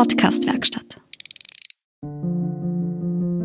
[0.00, 0.98] Podcastwerkstatt.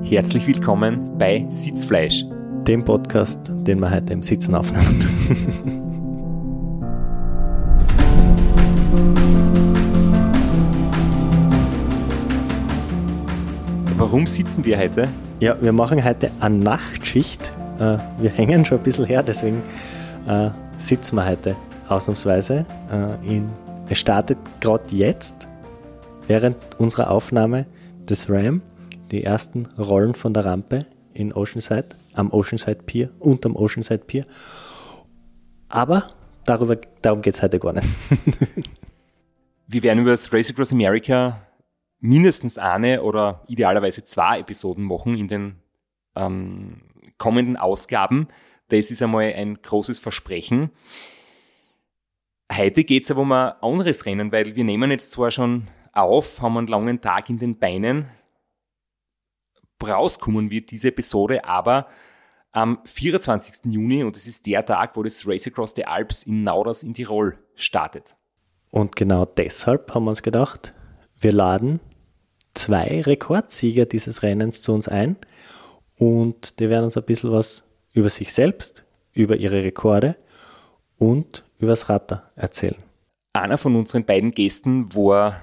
[0.04, 2.24] Herzlich willkommen bei Sitzfleisch,
[2.66, 5.04] dem Podcast, den wir heute im Sitzen aufnehmen.
[13.98, 15.10] Warum sitzen wir heute?
[15.42, 17.52] Ja, wir machen heute eine Nachtschicht.
[17.80, 19.62] Äh, wir hängen schon ein bisschen her, deswegen
[20.26, 21.58] äh, sitzen wir heute
[21.90, 22.66] ausnahmsweise.
[23.26, 23.42] Äh,
[23.90, 25.50] es startet gerade jetzt,
[26.28, 27.66] während unserer Aufnahme,
[28.06, 28.62] das RAM,
[29.12, 34.26] die ersten Rollen von der Rampe in Oceanside, am Oceanside Pier und am Oceanside Pier.
[35.70, 36.08] Aber
[36.46, 37.88] darüber, darum geht es heute gar nicht.
[39.68, 41.42] wir werden über das Race Across America
[42.00, 45.56] mindestens eine oder idealerweise zwei Episoden machen in den
[46.16, 46.82] ähm,
[47.18, 48.28] kommenden Ausgaben.
[48.68, 50.72] Das ist einmal ein großes Versprechen.
[52.52, 56.42] Heute geht es aber um ein anderes Rennen, weil wir nehmen jetzt zwar schon auf,
[56.42, 58.10] haben einen langen Tag in den Beinen.
[59.84, 61.88] Rauskommen wird diese Episode aber
[62.52, 63.66] am 24.
[63.66, 66.94] Juni und es ist der Tag, wo das Race Across the Alps in Nauders in
[66.94, 68.16] Tirol startet.
[68.72, 70.74] Und genau deshalb haben wir uns gedacht,
[71.20, 71.80] wir laden
[72.54, 75.18] zwei Rekordsieger dieses Rennens zu uns ein
[75.98, 80.16] und die werden uns ein bisschen was über sich selbst, über ihre Rekorde
[80.98, 82.82] und über das Ratter erzählen.
[83.34, 85.42] Einer von unseren beiden Gästen war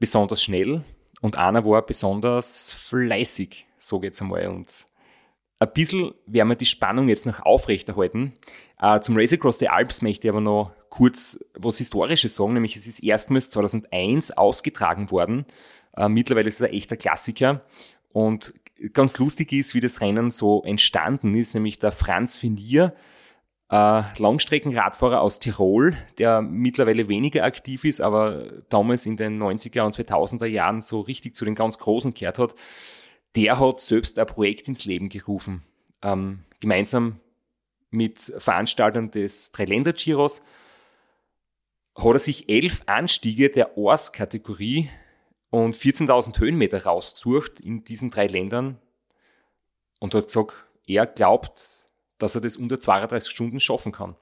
[0.00, 0.82] besonders schnell
[1.20, 4.48] und einer war besonders fleißig, so geht's einmal.
[4.48, 4.86] Und
[5.60, 8.32] ein bisschen werden wir die Spannung jetzt noch aufrechterhalten.
[8.80, 12.74] Äh, zum Race Across the Alps möchte ich aber noch kurz was Historisches sagen, nämlich
[12.74, 15.44] es ist erstmals 2001 ausgetragen worden.
[15.96, 17.60] Äh, mittlerweile ist es ein echter Klassiker.
[18.12, 18.54] Und
[18.92, 22.94] ganz lustig ist, wie das Rennen so entstanden ist, nämlich der Franz Venier,
[23.70, 29.94] äh, Langstreckenradfahrer aus Tirol, der mittlerweile weniger aktiv ist, aber damals in den 90er und
[29.94, 32.54] 2000er Jahren so richtig zu den ganz Großen gehört hat,
[33.36, 35.62] der hat selbst ein Projekt ins Leben gerufen.
[36.02, 37.20] Ähm, gemeinsam
[37.90, 40.42] mit Veranstaltern des Dreiländer-Giros
[41.96, 44.88] hat er sich elf Anstiege der Ors-Kategorie
[45.50, 48.78] und 14.000 Höhenmeter rausgesucht in diesen drei Ländern
[50.00, 50.54] und hat gesagt,
[50.86, 51.79] er glaubt,
[52.22, 54.16] dass er das unter 32 Stunden schaffen kann.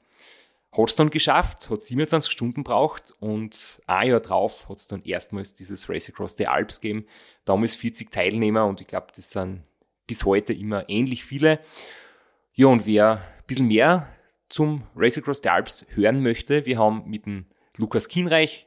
[0.72, 5.02] Hat es dann geschafft, hat 27 Stunden braucht und ein Jahr drauf hat es dann
[5.02, 7.06] erstmals dieses Race Across the Alps gegeben.
[7.44, 9.62] Damals 40 Teilnehmer und ich glaube, das sind
[10.06, 11.60] bis heute immer ähnlich viele.
[12.52, 14.08] Ja, und wer ein bisschen mehr
[14.48, 18.66] zum Race Across the Alps hören möchte, wir haben mit dem Lukas Kienreich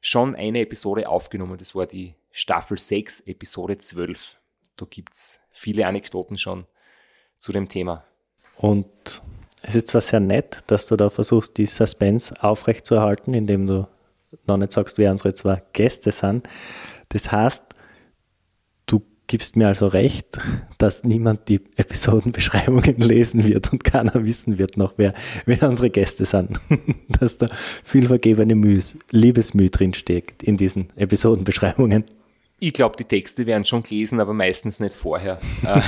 [0.00, 1.58] schon eine Episode aufgenommen.
[1.58, 4.36] Das war die Staffel 6, Episode 12.
[4.76, 6.66] Da gibt es viele Anekdoten schon
[7.38, 8.04] zu dem Thema.
[8.60, 9.22] Und
[9.62, 13.88] es ist zwar sehr nett, dass du da versuchst, die Suspense aufrechtzuerhalten, indem du
[14.46, 16.46] noch nicht sagst, wer unsere zwei Gäste sind.
[17.08, 17.64] Das heißt,
[18.84, 20.38] du gibst mir also recht,
[20.76, 25.14] dass niemand die Episodenbeschreibungen lesen wird und keiner wissen wird noch, wer,
[25.46, 26.60] wer unsere Gäste sind.
[27.08, 32.04] dass da viel vergebene Mühe, Liebesmühe drinsteckt in diesen Episodenbeschreibungen.
[32.62, 35.40] Ich glaube, die Texte werden schon gelesen, aber meistens nicht vorher.
[35.62, 35.80] Äh,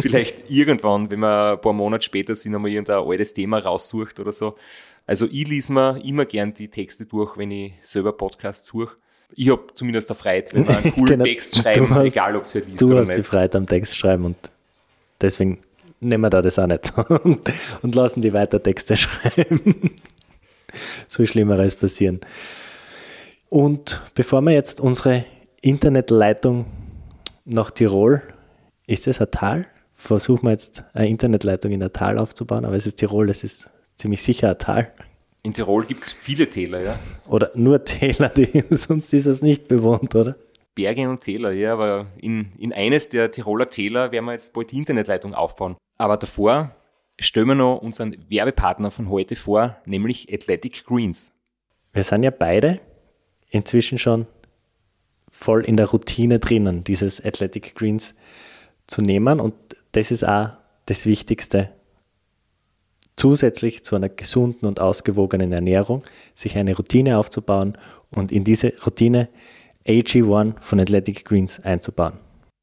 [0.00, 4.32] vielleicht irgendwann, wenn wir ein paar Monate später sind, einmal irgendein altes Thema raussucht oder
[4.32, 4.56] so.
[5.06, 8.96] Also ich lese mir immer gern die Texte durch, wenn ich selber Podcasts suche.
[9.34, 12.46] Ich habe zumindest eine Freude, wenn wir einen coolen genau, Text schreiben, hast, egal ob
[12.46, 13.18] sie liest Du hast nicht.
[13.18, 14.36] die Freude am Text schreiben und
[15.20, 15.58] deswegen
[16.00, 16.92] nehmen wir da das auch nicht
[17.24, 17.40] und,
[17.82, 19.92] und lassen die weiter Texte schreiben.
[21.08, 22.20] so Schlimmeres passieren.
[23.48, 25.24] Und bevor wir jetzt unsere
[25.68, 26.64] Internetleitung
[27.44, 28.22] nach Tirol.
[28.86, 29.66] Ist das ein Tal?
[29.92, 33.68] Versuchen wir jetzt eine Internetleitung in ein Tal aufzubauen, aber es ist Tirol, es ist
[33.94, 34.90] ziemlich sicher ein Tal.
[35.42, 36.98] In Tirol gibt es viele Täler, ja.
[37.28, 40.36] Oder nur Täler, die, sonst ist es nicht bewohnt, oder?
[40.74, 44.70] Berge und Täler, ja, aber in, in eines der Tiroler Täler werden wir jetzt bald
[44.70, 45.76] die Internetleitung aufbauen.
[45.98, 46.74] Aber davor
[47.20, 51.34] stellen wir noch unseren Werbepartner von heute vor, nämlich Athletic Greens.
[51.92, 52.80] Wir sind ja beide
[53.50, 54.26] inzwischen schon
[55.38, 58.16] voll in der Routine drinnen, dieses Athletic Greens
[58.88, 59.38] zu nehmen.
[59.38, 59.54] Und
[59.92, 60.50] das ist auch
[60.86, 61.70] das Wichtigste.
[63.16, 66.02] Zusätzlich zu einer gesunden und ausgewogenen Ernährung,
[66.34, 67.78] sich eine Routine aufzubauen
[68.10, 69.28] und in diese Routine
[69.86, 72.14] AG1 von Athletic Greens einzubauen.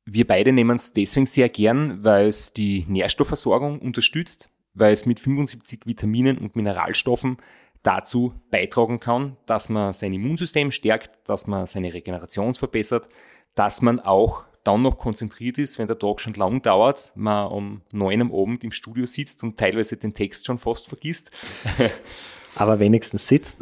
[0.06, 5.22] Wir beide nehmen es deswegen sehr gern, weil es die Nährstoffversorgung unterstützt, weil es mit
[5.22, 7.38] 75 Vitaminen und Mineralstoffen
[7.86, 13.08] dazu beitragen kann, dass man sein Immunsystem stärkt, dass man seine Regeneration verbessert,
[13.54, 17.82] dass man auch dann noch konzentriert ist, wenn der Tag schon lang dauert, man um
[17.94, 21.30] neun am Abend im Studio sitzt und teilweise den Text schon fast vergisst.
[22.56, 23.58] Aber wenigstens sitzt.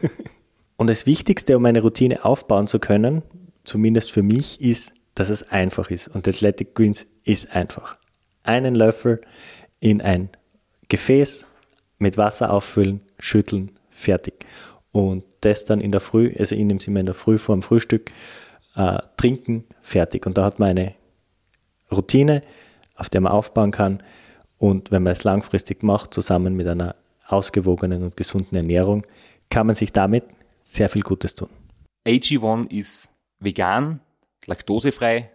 [0.76, 3.22] und das Wichtigste, um eine Routine aufbauen zu können,
[3.64, 6.08] zumindest für mich, ist, dass es einfach ist.
[6.08, 7.96] Und Athletic Greens ist einfach.
[8.42, 9.22] Einen Löffel
[9.80, 10.28] in ein
[10.88, 11.46] Gefäß
[11.98, 14.46] mit Wasser auffüllen, schütteln, fertig.
[14.92, 17.54] Und das dann in der Früh, also ich nehme es immer in der Früh vor
[17.56, 18.10] dem Frühstück,
[18.76, 20.26] äh, trinken, fertig.
[20.26, 20.94] Und da hat man eine
[21.90, 22.42] Routine,
[22.94, 24.02] auf der man aufbauen kann.
[24.56, 26.96] Und wenn man es langfristig macht, zusammen mit einer
[27.26, 29.06] ausgewogenen und gesunden Ernährung,
[29.50, 30.24] kann man sich damit
[30.64, 31.48] sehr viel Gutes tun.
[32.06, 34.00] AG1 ist vegan,
[34.46, 35.30] laktosefrei,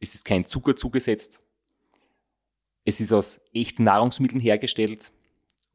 [0.00, 1.40] es ist kein Zucker zugesetzt,
[2.84, 5.12] es ist aus echten Nahrungsmitteln hergestellt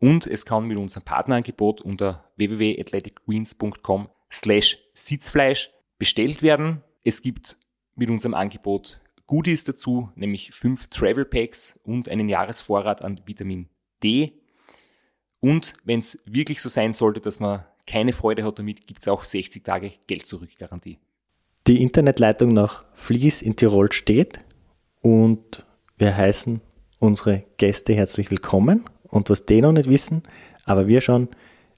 [0.04, 6.82] und es kann mit unserem Partnerangebot unter www.athleticgreens.com slash Sitzfleisch bestellt werden.
[7.06, 7.58] Es gibt
[7.96, 13.70] mit unserem Angebot Goodies dazu, nämlich fünf Travel Packs und einen Jahresvorrat an Vitamin
[14.04, 14.34] D.
[15.40, 19.08] Und wenn es wirklich so sein sollte, dass man keine Freude hat damit, gibt es
[19.08, 21.00] auch 60 Tage Geld zurück Garantie.
[21.66, 24.42] Die Internetleitung nach Fließ in Tirol steht
[25.00, 25.66] und
[25.98, 26.60] wir heißen
[27.00, 28.84] unsere Gäste herzlich willkommen.
[29.14, 30.24] Und was die noch nicht wissen,
[30.66, 31.30] aber wir schon,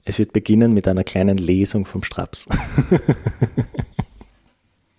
[0.04, 2.48] es wird beginnen mit einer kleinen Lesung vom Straps.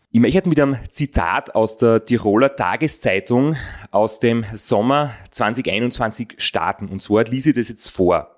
[0.09, 3.55] Ich möchte mit einem Zitat aus der Tiroler Tageszeitung
[3.91, 6.87] aus dem Sommer 2021 starten.
[6.87, 8.35] Und zwar ließ ich das jetzt vor.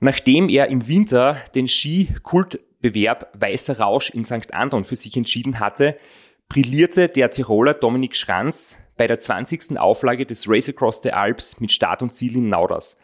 [0.00, 4.54] Nachdem er im Winter den Ski-Kultbewerb Weißer Rausch in St.
[4.54, 5.96] Anton für sich entschieden hatte,
[6.48, 9.78] brillierte der Tiroler Dominik Schranz bei der 20.
[9.78, 12.98] Auflage des Race Across the Alps mit Start und Ziel in Nauders.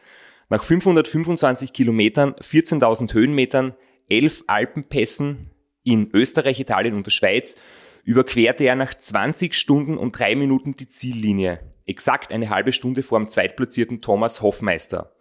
[0.49, 3.75] Nach 525 Kilometern, 14.000 Höhenmetern,
[4.09, 5.51] 11 Alpenpässen
[5.83, 7.57] in Österreich, Italien und der Schweiz
[8.05, 11.61] überquerte er nach 20 Stunden und drei Minuten die Ziellinie.
[11.87, 15.13] Exakt eine halbe Stunde vor dem zweitplatzierten Thomas Hoffmeister.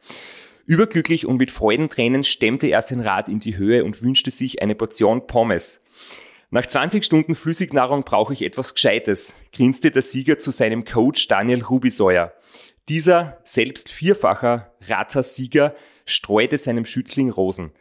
[0.66, 4.76] Überglücklich und mit Freudentränen stemmte er sein Rad in die Höhe und wünschte sich eine
[4.76, 5.84] Portion Pommes.
[6.54, 11.64] Nach 20 Stunden Flüssignahrung brauche ich etwas Gescheites, grinste der Sieger zu seinem Coach Daniel
[11.64, 12.34] Rubisäuer.
[12.90, 15.74] Dieser, selbst vierfacher Rattersieger,
[16.06, 17.72] streute seinem Schützling Rosen.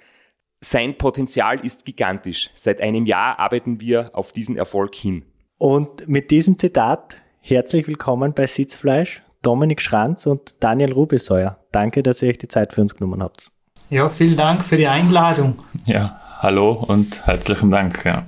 [0.61, 2.51] Sein Potenzial ist gigantisch.
[2.55, 5.25] Seit einem Jahr arbeiten wir auf diesen Erfolg hin.
[5.59, 11.59] Und mit diesem Zitat herzlich willkommen bei Sitzfleisch, Dominik Schranz und Daniel Rubisäuer.
[11.73, 13.51] Danke, dass ihr euch die Zeit für uns genommen habt.
[13.89, 15.59] Ja, vielen Dank für die Einladung.
[15.87, 18.05] Ja, hallo und herzlichen Dank.
[18.05, 18.27] Ja.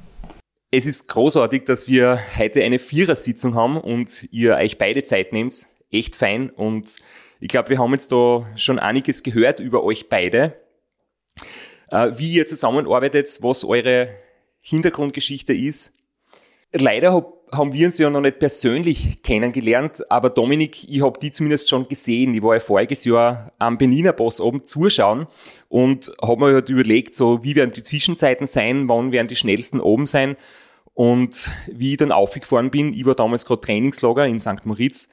[0.74, 5.66] Es ist großartig, dass wir heute eine Vierersitzung haben und ihr euch beide Zeit nehmt.
[5.90, 6.48] Echt fein.
[6.48, 6.96] Und
[7.40, 10.56] ich glaube, wir haben jetzt da schon einiges gehört über euch beide.
[11.90, 14.16] Äh, wie ihr zusammenarbeitet, was eure
[14.62, 15.92] Hintergrundgeschichte ist.
[16.72, 21.30] Leider hab haben wir uns ja noch nicht persönlich kennengelernt, aber Dominik, ich habe die
[21.30, 22.34] zumindest schon gesehen.
[22.34, 25.26] Ich war ja voriges Jahr am Beniner Boss oben zuschauen
[25.68, 29.80] und habe mir halt überlegt, so wie werden die Zwischenzeiten sein, wann werden die schnellsten
[29.80, 30.36] oben sein.
[30.94, 34.64] Und wie ich dann aufgefahren bin, ich war damals gerade Trainingslager in St.
[34.64, 35.08] Moritz,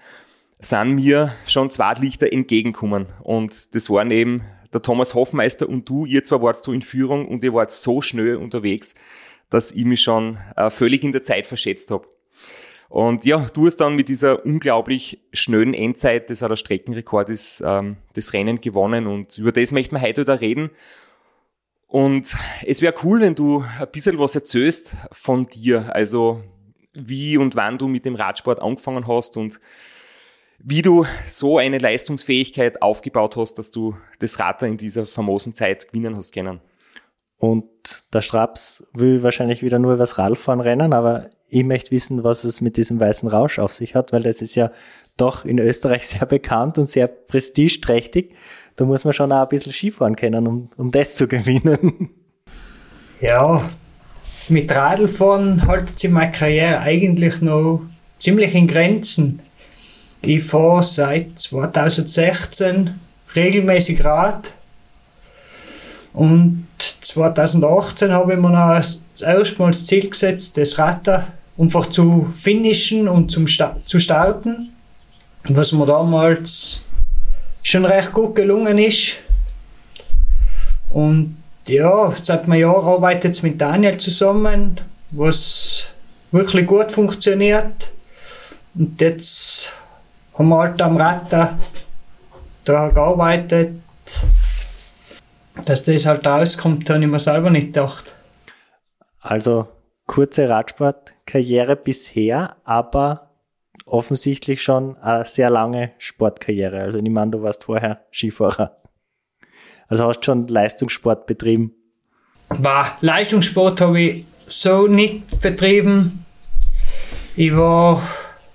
[0.59, 3.07] sind mir schon zwei Lichter entgegengekommen.
[3.21, 4.44] Und das waren eben
[4.74, 6.06] der Thomas Hoffmeister und du.
[6.06, 8.95] Ihr zwar wart so in Führung und ihr wart so schnell unterwegs,
[9.50, 12.07] dass ich mich schon äh, völlig in der Zeit verschätzt habe.
[12.89, 17.62] Und ja, du hast dann mit dieser unglaublich schnellen Endzeit, das auch der Streckenrekord ist,
[17.63, 20.71] ähm, das Rennen gewonnen und über das möchten wir heute da reden.
[21.86, 26.44] Und es wäre cool, wenn du ein bisschen was erzählst von dir, also
[26.94, 29.59] wie und wann du mit dem Radsport angefangen hast und
[30.59, 35.87] wie du so eine Leistungsfähigkeit aufgebaut hast, dass du das Rad in dieser famosen Zeit
[35.87, 36.59] gewinnen hast können.
[37.37, 37.69] Und
[38.14, 42.61] der Straps will wahrscheinlich wieder nur übers Radfahren rennen, aber ich möchte wissen, was es
[42.61, 44.71] mit diesem weißen Rausch auf sich hat, weil das ist ja
[45.18, 48.35] doch in Österreich sehr bekannt und sehr prestigeträchtig.
[48.75, 52.09] Da muss man schon auch ein bisschen Skifahren können, um, um das zu gewinnen.
[53.21, 53.69] Ja,
[54.47, 57.81] mit Radlfahren haltet sich meine Karriere eigentlich noch
[58.18, 59.41] ziemlich in Grenzen.
[60.21, 62.91] Ich fahre seit 2016
[63.35, 64.53] regelmäßig Rad
[66.13, 66.68] und
[67.01, 71.06] 2018 habe ich mir noch das erste Mal das Ziel gesetzt, das Rad
[71.59, 74.73] einfach zu finishen und zum Sta zu starten.
[75.44, 76.85] Was mir damals
[77.63, 79.18] schon recht gut gelungen ist.
[80.89, 81.37] Und
[81.68, 85.89] ja, seit einem Jahr arbeitet es mit Daniel zusammen, was
[86.31, 87.92] wirklich gut funktioniert.
[88.73, 89.73] Und jetzt
[90.33, 91.31] haben wir halt am Rad
[92.63, 93.75] da gearbeitet.
[95.66, 98.16] Dass das halt rauskommt, habe ich mir selber nicht gedacht.
[99.21, 99.68] Also
[100.07, 100.49] kurze
[101.30, 103.31] Radsportkarriere bisher, aber
[103.86, 106.81] offensichtlich schon eine sehr lange Sportkarriere.
[106.81, 108.78] Also ich meine, du warst vorher Skifahrer.
[109.88, 111.74] Also hast schon Leistungssport betrieben.
[112.50, 116.26] War Leistungssport habe ich so nicht betrieben.
[117.36, 118.02] Ich war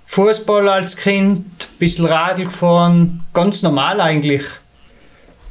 [0.05, 4.45] Fußball als Kind, ein bisschen Radl gefahren, ganz normal eigentlich.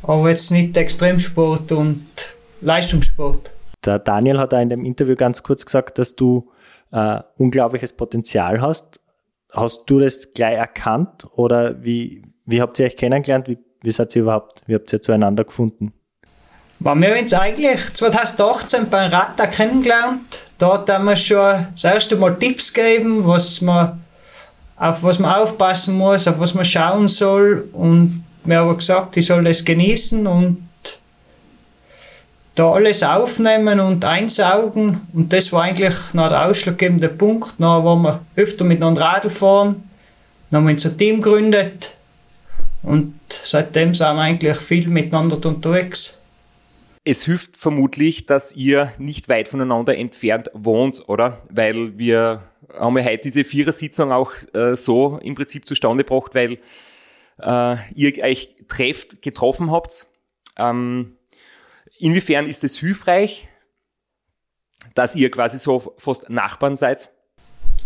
[0.02, 2.06] Aber jetzt nicht Extremsport und
[2.60, 3.50] Leistungssport.
[3.84, 6.50] Der Daniel hat da in dem Interview ganz kurz gesagt, dass du
[6.94, 9.00] äh, unglaubliches Potenzial hast.
[9.52, 13.48] Hast du das gleich erkannt oder wie, wie habt ihr euch kennengelernt?
[13.48, 15.92] Wie, wie seid ihr überhaupt, wie habt ihr zueinander gefunden?
[16.78, 20.42] Wir haben uns eigentlich 2018 beim Rata kennengelernt.
[20.58, 24.02] Da hat er mir schon das erste Mal Tipps gegeben, was man,
[24.76, 27.68] auf was man aufpassen muss, auf was man schauen soll.
[27.72, 30.63] Und mir aber gesagt, ich soll das genießen und
[32.54, 35.00] da alles aufnehmen und einsaugen.
[35.12, 37.54] Und das war eigentlich noch der ausschlaggebende Punkt.
[37.58, 39.88] Dann waren wir öfter miteinander Radl fahren.
[40.50, 41.96] Dann haben wir unser Team gegründet.
[42.82, 46.20] Und seitdem sind wir eigentlich viel miteinander unterwegs.
[47.02, 51.42] Es hilft vermutlich, dass ihr nicht weit voneinander entfernt wohnt, oder?
[51.50, 52.42] Weil wir
[52.78, 56.58] haben ja heute diese Vierersitzung auch äh, so im Prinzip zustande gebracht, weil
[57.42, 60.06] äh, ihr euch trefft, getroffen habt.
[60.56, 61.13] Ähm,
[62.04, 63.48] inwiefern ist es hilfreich,
[64.94, 67.10] dass ihr quasi so fast Nachbarn seid?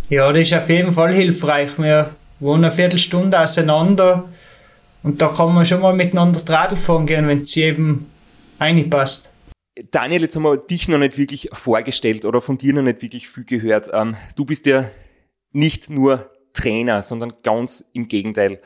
[0.08, 1.78] Ja, das ist auf jeden Fall hilfreich.
[1.78, 4.28] Wir wohnen eine Viertelstunde auseinander
[5.04, 8.10] und da kann man schon mal miteinander Radl fahren gehen, wenn es eben
[8.58, 9.30] reinpasst.
[9.92, 13.28] Daniel, jetzt haben wir dich noch nicht wirklich vorgestellt oder von dir noch nicht wirklich
[13.28, 13.88] viel gehört.
[13.92, 14.90] Ähm, du bist ja
[15.52, 18.60] nicht nur Trainer, sondern ganz im Gegenteil.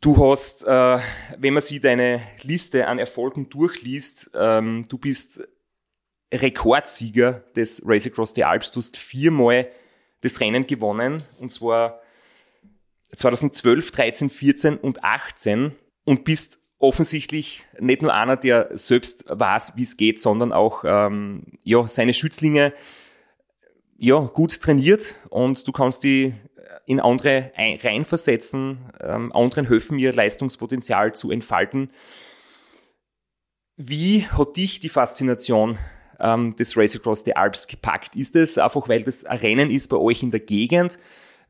[0.00, 0.98] Du hast, äh,
[1.38, 5.46] wenn man sich deine Liste an Erfolgen durchliest, ähm, du bist
[6.32, 8.70] Rekordsieger des Race Across the Alps.
[8.72, 9.68] Du hast viermal
[10.20, 12.00] das Rennen gewonnen und zwar
[13.14, 15.72] 2012, 13, 14 und 18
[16.04, 21.44] und bist offensichtlich nicht nur einer, der selbst weiß, wie es geht, sondern auch ähm,
[21.62, 22.74] ja, seine Schützlinge
[23.96, 26.34] ja, gut trainiert und du kannst die
[26.86, 31.90] in andere reinversetzen, ähm, anderen helfen, ihr Leistungspotenzial zu entfalten.
[33.76, 35.78] Wie hat dich die Faszination
[36.20, 38.14] ähm, des Race Across the Alps gepackt?
[38.14, 40.98] Ist es einfach, weil das ein Rennen ist bei euch in der Gegend,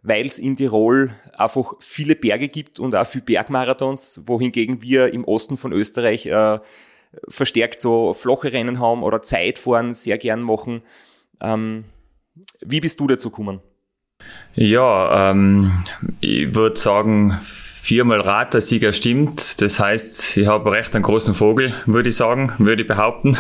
[0.02, 5.24] weil es in Tirol einfach viele Berge gibt und auch viele Bergmarathons, wohingegen wir im
[5.24, 6.58] Osten von Österreich äh,
[7.28, 10.82] verstärkt so flache Rennen haben oder Zeitfahren sehr gern machen.
[11.40, 11.84] Ähm,
[12.60, 13.60] wie bist du dazu gekommen?
[14.56, 15.84] Ja, ähm,
[16.20, 19.60] ich würde sagen, viermal Ratersieger stimmt.
[19.60, 23.36] Das heißt, ich habe recht einen großen Vogel, würde ich sagen, würde ich behaupten.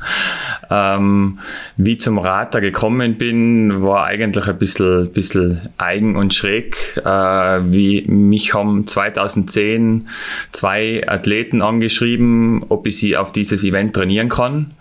[0.70, 1.38] ähm,
[1.76, 6.96] wie zum Rater gekommen bin, war eigentlich ein bisschen, bisschen eigen und schräg.
[6.96, 10.08] Äh, wie mich haben 2010
[10.50, 14.72] zwei Athleten angeschrieben, ob ich sie auf dieses Event trainieren kann.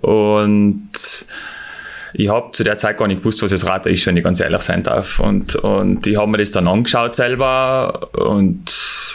[0.00, 1.26] Und
[2.14, 4.40] ich habe zu der Zeit gar nicht gewusst, was das Rad ist, wenn ich ganz
[4.40, 5.18] ehrlich sein darf.
[5.18, 8.70] Und, und ich habe mir das dann angeschaut selber und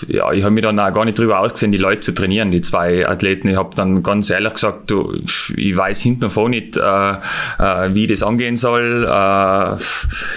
[0.08, 2.62] ja, ich habe mir dann auch gar nicht drüber ausgesehen, die Leute zu trainieren, die
[2.62, 3.50] zwei Athleten.
[3.50, 5.14] Ich habe dann ganz ehrlich gesagt, du,
[5.56, 7.12] ich weiß hinten und vorne nicht, äh,
[7.60, 9.04] äh, wie das angehen soll.
[9.04, 9.76] Äh,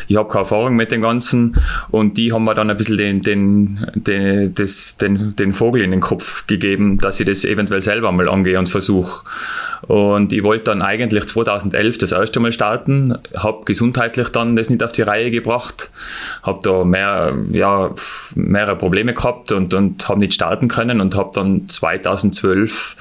[0.09, 1.57] ich habe keine Erfahrung mit dem Ganzen
[1.91, 5.91] und die haben mir dann ein bisschen den, den, den, das, den, den Vogel in
[5.91, 9.25] den Kopf gegeben, dass ich das eventuell selber mal angehe und versuche.
[9.89, 14.83] Und ich wollte dann eigentlich 2011 das erste Mal starten, habe gesundheitlich dann das nicht
[14.83, 15.91] auf die Reihe gebracht,
[16.43, 17.91] habe da mehr, ja,
[18.35, 22.97] mehrere Probleme gehabt und, und habe nicht starten können und habe dann 2012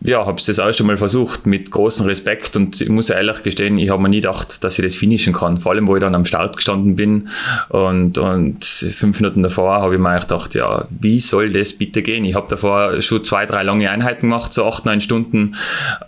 [0.00, 3.78] ja, habe es das erste Mal versucht mit großem Respekt und ich muss ehrlich gestehen,
[3.78, 5.58] ich habe mir nie gedacht, dass ich das finishen kann.
[5.58, 7.28] Vor allem, wo ich dann am Start gestanden bin
[7.68, 12.24] und, und fünf Minuten davor habe ich mir gedacht, ja, wie soll das bitte gehen?
[12.24, 15.56] Ich habe davor schon zwei, drei lange Einheiten gemacht, so acht, neun Stunden,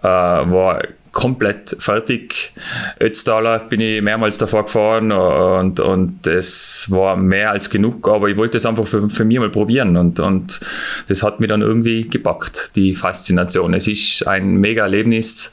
[0.02, 0.82] äh, war
[1.12, 2.52] komplett fertig.
[3.00, 8.36] Ötztaler bin ich mehrmals davor gefahren und, und das war mehr als genug, aber ich
[8.36, 10.60] wollte es einfach für, für mich mal probieren und, und
[11.08, 13.74] das hat mir dann irgendwie gepackt, die Faszination.
[13.74, 15.52] Es ist ein mega Erlebnis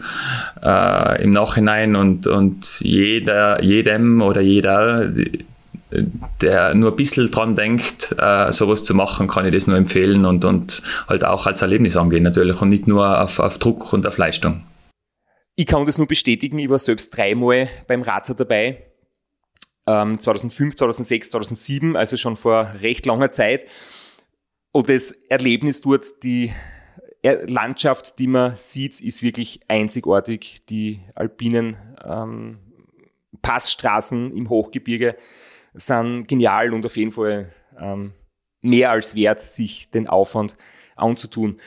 [0.63, 5.11] äh, im Nachhinein und, und jeder, jedem oder jeder,
[6.41, 10.25] der nur ein bisschen dran denkt, äh, sowas zu machen, kann ich das nur empfehlen
[10.25, 14.05] und, und halt auch als Erlebnis angehen natürlich und nicht nur auf, auf Druck und
[14.05, 14.63] auf Leistung.
[15.59, 18.91] Ich kann das nur bestätigen, ich war selbst dreimal beim Razer dabei.
[19.87, 23.65] Ähm, 2005, 2006, 2007, also schon vor recht langer Zeit.
[24.71, 26.53] Und das Erlebnis dort, die
[27.23, 30.63] Landschaft, die man sieht, ist wirklich einzigartig.
[30.69, 32.59] Die alpinen ähm,
[33.41, 35.15] Passstraßen im Hochgebirge
[35.73, 38.13] sind genial und auf jeden Fall ähm,
[38.61, 40.55] mehr als wert, sich den Aufwand
[40.95, 41.59] anzutun.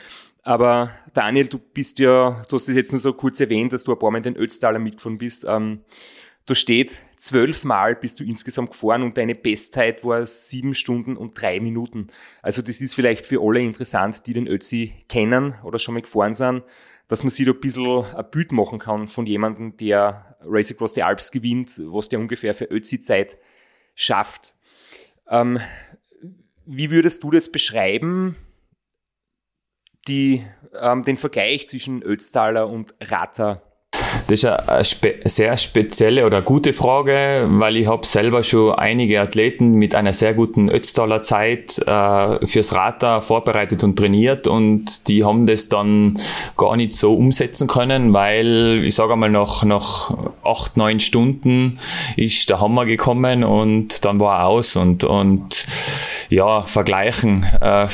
[0.43, 3.91] Aber Daniel, du bist ja, du hast es jetzt nur so kurz erwähnt, dass du
[3.91, 5.45] ein paar Mal in den Ötztaler mitgefahren bist.
[5.47, 5.81] Ähm,
[6.47, 11.59] da steht, zwölfmal bist du insgesamt gefahren und deine Bestzeit war sieben Stunden und drei
[11.59, 12.07] Minuten.
[12.41, 16.33] Also das ist vielleicht für alle interessant, die den Ötzi kennen oder schon mal gefahren
[16.33, 16.63] sind,
[17.07, 20.95] dass man sich da ein bisschen ein Bild machen kann von jemandem, der Race Across
[20.95, 23.37] the Alps gewinnt, was der ungefähr für Ötzi-Zeit
[23.93, 24.55] schafft.
[25.29, 25.59] Ähm,
[26.65, 28.35] wie würdest du das beschreiben,
[30.07, 30.45] die,
[30.79, 33.61] ähm, den Vergleich zwischen Ötztaler und Rata
[34.27, 39.21] das ist eine spe sehr spezielle oder gute Frage, weil ich habe selber schon einige
[39.21, 45.23] Athleten mit einer sehr guten Ötztaler Zeit äh, fürs Rata vorbereitet und trainiert und die
[45.23, 46.19] haben das dann
[46.57, 51.79] gar nicht so umsetzen können, weil ich sage einmal nach, nach acht, neun Stunden
[52.15, 55.65] ist der Hammer gekommen und dann war er aus und, und
[56.29, 57.45] ja, vergleichen.
[57.61, 57.87] Äh,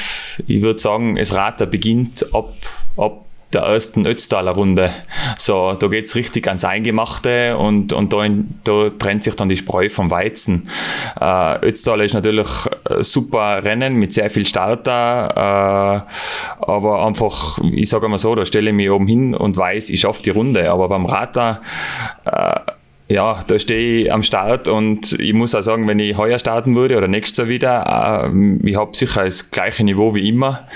[0.46, 2.54] ich würde sagen, das Rata beginnt ab,
[2.96, 4.92] ab der ersten Ötztaler Runde.
[5.38, 9.58] So, da geht's richtig ans Eingemachte und, und da, in, da trennt sich dann die
[9.58, 10.70] Spreu vom Weizen.
[11.20, 12.48] Äh, Ötztaler ist natürlich
[12.90, 18.46] ein super Rennen mit sehr viel Starter, äh, aber einfach, ich sage mal so, da
[18.46, 20.70] stelle ich mich oben hin und weiß, ich schaffe die Runde.
[20.70, 21.62] Aber beim Rata
[22.26, 22.60] äh,
[23.10, 26.76] ja, da stehe ich am Start und ich muss auch sagen, wenn ich heuer starten
[26.76, 30.68] würde oder nächstes Jahr wieder, äh, ich habe sicher das gleiche Niveau wie immer,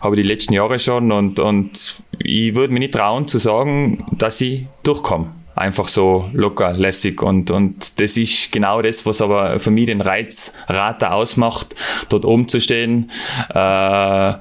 [0.00, 4.40] habe die letzten Jahre schon und, und ich würde mich nicht trauen zu sagen, dass
[4.40, 9.70] ich durchkomme einfach so locker, lässig und, und das ist genau das, was aber für
[9.70, 11.74] mich den Reiz Rater ausmacht,
[12.08, 13.10] dort oben zu stehen,
[13.52, 14.32] äh,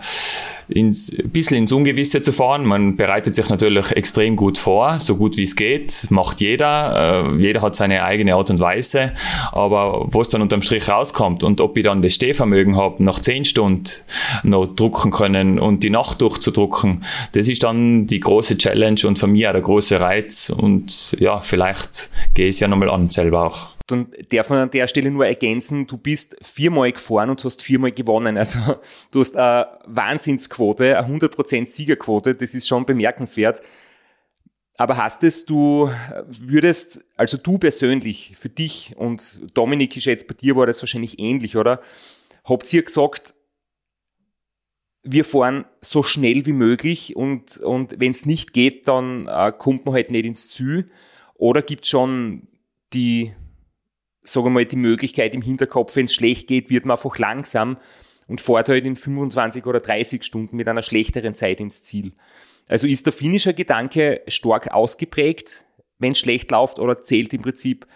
[0.70, 2.66] ins, ein bisschen ins Ungewisse zu fahren.
[2.66, 7.26] Man bereitet sich natürlich extrem gut vor, so gut wie es geht, macht jeder.
[7.28, 9.14] Äh, jeder hat seine eigene Art und Weise.
[9.52, 13.46] Aber was dann unterm Strich rauskommt und ob ich dann das Stehvermögen habe, nach zehn
[13.46, 13.90] Stunden
[14.44, 19.28] noch drucken können und die Nacht durchzudrucken, das ist dann die große Challenge und für
[19.28, 20.50] mich auch der große Reiz.
[20.50, 24.70] Und ja, vielleicht gehe ich es ja nochmal an, selber auch dann darf man an
[24.70, 28.38] der Stelle nur ergänzen, du bist viermal gefahren und hast viermal gewonnen.
[28.38, 28.60] Also
[29.12, 33.62] du hast eine Wahnsinnsquote, eine 100% Siegerquote, das ist schon bemerkenswert.
[34.78, 35.92] Aber hast es, du
[36.26, 41.20] würdest, also du persönlich, für dich und Dominik, ich schätze, bei dir war das wahrscheinlich
[41.20, 41.82] ähnlich, oder?
[42.46, 43.34] Habt ihr gesagt,
[45.04, 49.86] wir fahren so schnell wie möglich und, und wenn es nicht geht, dann äh, kommt
[49.86, 50.90] man halt nicht ins Ziel?
[51.36, 52.48] Oder gibt es schon
[52.94, 53.34] die
[54.32, 57.78] sagen wir mal, die Möglichkeit im Hinterkopf, wenn es schlecht geht, wird man einfach langsam
[58.28, 62.14] und fährt halt in 25 oder 30 Stunden mit einer schlechteren Zeit ins Ziel.
[62.68, 65.66] Also ist der finnische Gedanke stark ausgeprägt,
[65.98, 67.88] wenn es schlecht läuft oder zählt im Prinzip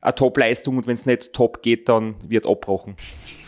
[0.00, 2.94] eine Top-Leistung und wenn es nicht top geht, dann wird abbrochen?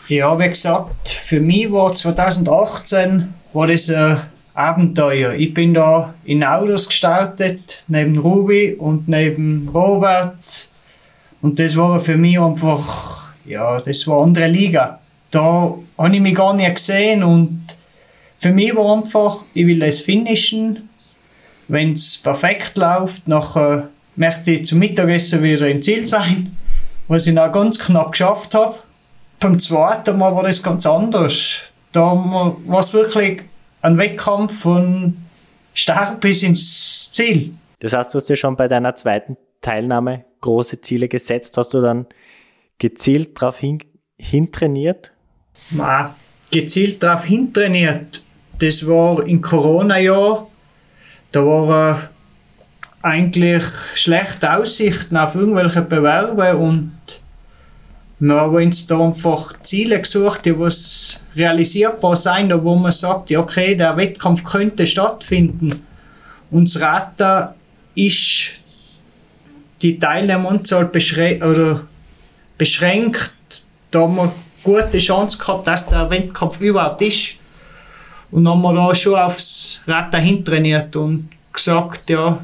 [0.07, 4.21] Ja, wie gesagt, für mich war 2018 war das ein
[4.53, 5.33] Abenteuer.
[5.33, 10.69] Ich bin da in Autos gestartet, neben Ruby und neben Robert
[11.43, 14.99] und das war für mich einfach, ja, das war eine andere Liga.
[15.29, 17.77] Da habe ich mich gar nicht gesehen und
[18.37, 20.87] für mich war einfach, ich will es finishen.
[21.67, 26.55] Wenn es perfekt läuft, nachher möchte ich zum Mittagessen wieder im Ziel sein,
[27.09, 28.77] was ich noch ganz knapp geschafft habe.
[29.41, 31.59] Beim zweiten Mal war das ganz anders.
[31.91, 33.41] Da war es wirklich
[33.81, 35.17] ein Wettkampf von
[35.73, 37.55] Start bis ins Ziel.
[37.79, 41.57] Das heißt, du hast ja schon bei deiner zweiten Teilnahme große Ziele gesetzt?
[41.57, 42.05] Hast du dann
[42.77, 43.79] gezielt darauf hin,
[44.19, 45.13] hintrainiert?
[45.71, 46.09] Nein,
[46.51, 48.23] gezielt darauf hintrainiert.
[48.59, 50.47] Das war im Corona-Jahr.
[51.31, 52.07] Da war äh,
[53.01, 53.63] eigentlich
[53.95, 56.93] schlechte Aussichten auf irgendwelche Bewerbe und
[58.19, 63.39] wir haben uns da einfach Ziele gesucht, die was realisierbar sein, wo man sagt, ja,
[63.39, 65.85] okay, der Wettkampf könnte stattfinden.
[66.49, 67.55] Das Rata
[67.95, 68.62] ist
[69.83, 71.43] die Teilnehmeranzahl beschränkt,
[72.57, 73.35] beschränkt.
[73.91, 77.35] Da haben wir gute Chance gehabt, dass der Wettkampf überhaupt ist.
[78.31, 82.43] Und dann haben wir da schon aufs Rad dahin trainiert und gesagt, ja,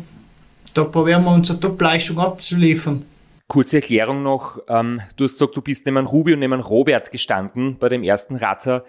[0.74, 3.06] da probieren wir unsere Topleistung abzuliefern.
[3.48, 4.60] Kurze Erklärung noch.
[4.68, 8.36] Ähm, du hast gesagt, du bist neben Ruby und neben Robert gestanden bei dem ersten
[8.36, 8.86] Radler.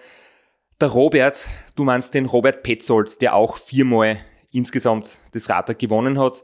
[0.79, 4.19] Der Robert, du meinst den Robert Petzold, der auch viermal
[4.51, 6.43] insgesamt das Radler gewonnen hat.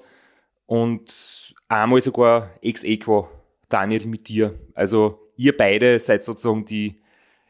[0.66, 3.28] Und einmal sogar ex equo
[3.70, 4.54] Daniel mit dir.
[4.74, 7.00] Also ihr beide seid sozusagen die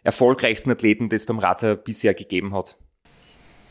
[0.04, 2.78] erfolgreichsten Athleten, die es beim Radler bisher gegeben hat.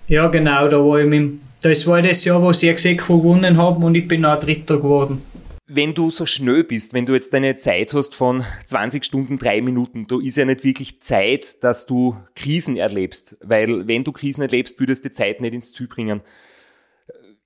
[0.09, 3.57] Ja, genau, da war ich mit, das war das Jahr, wo sie ex equo gewonnen
[3.57, 5.23] haben und ich bin auch Dritter geworden.
[5.69, 9.61] wenn du so schnell bist, wenn du jetzt deine Zeit hast von 20 Stunden, drei
[9.61, 14.43] Minuten, da ist ja nicht wirklich Zeit, dass du Krisen erlebst, weil wenn du Krisen
[14.43, 16.21] erlebst, würdest du die Zeit nicht ins Ziel bringen.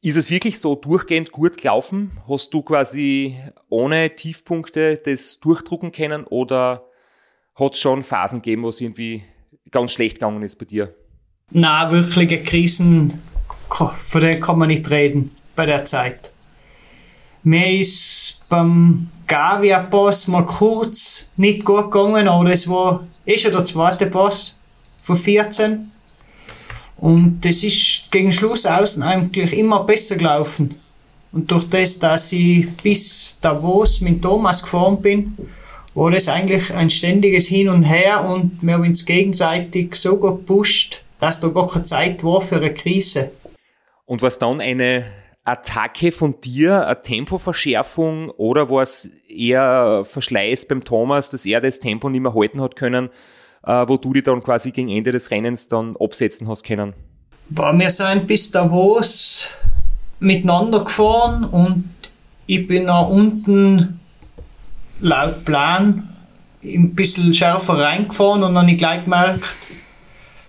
[0.02, 2.12] Ist es wirklich so durchgehend gut gelaufen?
[2.26, 6.86] Hast du quasi ohne Tiefpunkte das durchdrucken können oder
[7.54, 9.22] hat es schon Phasen gegeben, wo es irgendwie
[9.70, 10.94] ganz schlecht gegangen ist bei dir?
[11.50, 13.20] Na, wirkliche Krisen,
[13.68, 16.32] von denen kann man nicht reden bei der Zeit.
[17.42, 23.64] Mir ist beim Gavia-Pass mal kurz nicht gut gegangen, aber das war eh schon der
[23.64, 24.58] zweite Pass
[25.02, 25.89] von 14.
[27.00, 30.74] Und das ist gegen Schluss außen eigentlich immer besser gelaufen.
[31.32, 35.34] Und durch das, dass ich bis Davos mit Thomas gefahren bin,
[35.94, 41.02] war das eigentlich ein ständiges Hin und Her und wir haben uns gegenseitig so gepusht,
[41.18, 43.30] dass da gar keine Zeit war für eine Krise.
[44.04, 45.06] Und was dann eine
[45.44, 51.80] Attacke von dir, eine Tempoverschärfung oder war es eher Verschleiß beim Thomas, dass er das
[51.80, 53.08] Tempo nicht mehr halten hat können,
[53.62, 56.94] wo du dich dann quasi gegen Ende des Rennens dann absetzen hast können?
[57.48, 59.48] Boah, wir sind bis Davos
[60.20, 61.90] miteinander gefahren und
[62.46, 64.00] ich bin nach unten
[65.00, 66.08] laut Plan
[66.62, 69.56] ein bisschen schärfer reingefahren und dann habe ich gleich gemerkt,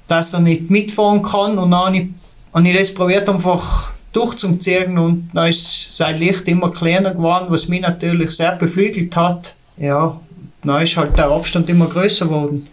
[0.07, 2.09] dass er nicht mitfahren kann und dann habe ich,
[2.53, 7.69] habe ich das probiert einfach durchzuziehen und dann ist sein Licht immer kleiner geworden, was
[7.69, 9.55] mich natürlich sehr beflügelt hat.
[9.77, 10.19] Ja,
[10.63, 12.67] dann ist halt der Abstand immer größer geworden.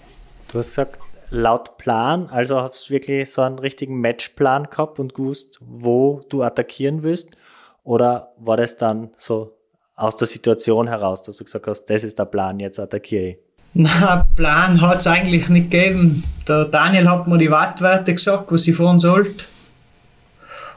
[0.49, 0.99] Du hast gesagt,
[1.31, 6.43] laut Plan, also hast du wirklich so einen richtigen Matchplan gehabt und gewusst, wo du
[6.43, 7.37] attackieren willst?
[7.85, 9.55] Oder war das dann so
[9.95, 13.39] aus der Situation heraus, dass du gesagt hast, das ist der Plan, jetzt attackiere ich?
[13.75, 16.25] Na, Plan hat es eigentlich nicht gegeben.
[16.47, 19.45] Der Daniel hat mir die Wattwerte gesagt, was ich fahren sollte.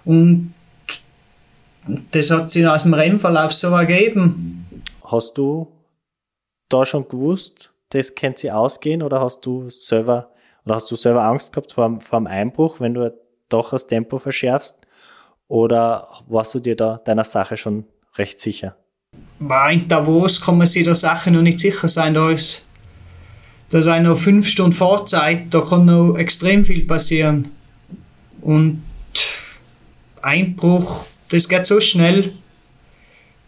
[0.03, 0.53] Und
[2.11, 4.83] das hat sich aus dem Rennverlauf so ergeben.
[5.03, 5.71] Hast du
[6.69, 10.31] da schon gewusst, das könnte sie ausgehen oder hast du selber
[10.65, 13.13] oder hast du selber Angst gehabt vor, vor dem Einbruch, wenn du
[13.49, 14.77] doch das Tempo verschärfst?
[15.47, 18.75] Oder warst du dir da deiner Sache schon recht sicher?
[19.39, 22.13] In Davos kann man sich der Sache noch nicht sicher sein.
[22.13, 22.65] Da ist,
[23.69, 27.49] da sind noch fünf Stunden Fahrzeit, da kann noch extrem viel passieren.
[28.41, 28.83] Und
[30.21, 32.33] Einbruch, das geht so schnell.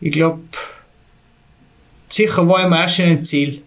[0.01, 0.41] Ich glaube,
[2.09, 3.63] sicher war ich am ersten im Ziel.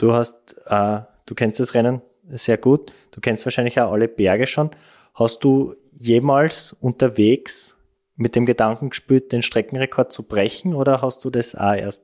[0.00, 2.90] Du hast, äh, du kennst das Rennen sehr gut.
[3.10, 4.70] Du kennst wahrscheinlich auch alle Berge schon.
[5.14, 7.76] Hast du jemals unterwegs
[8.16, 12.02] mit dem Gedanken gespielt, den Streckenrekord zu brechen oder hast du das auch erst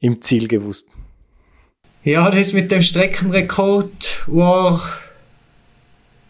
[0.00, 0.90] im Ziel gewusst?
[2.02, 4.82] Ja, das mit dem Streckenrekord war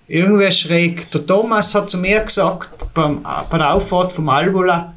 [0.07, 1.11] irgendwie schräg.
[1.11, 4.97] Der Thomas hat zu mir gesagt, beim, bei der Auffahrt vom Albola,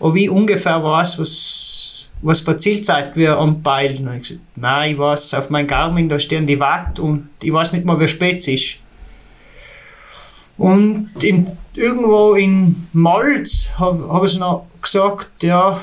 [0.00, 1.93] ob ich ungefähr weiß, was,
[2.24, 4.08] was für Zielzeit wir anpeilen.
[4.08, 7.52] Und ich gesagt, nein, ich weiß, auf meinem Garmin, da stehen die Watt und ich
[7.52, 8.76] weiß nicht mal, wie spät es ist.
[10.56, 15.80] Und im, irgendwo in Malz habe hab ich noch gesagt, ja,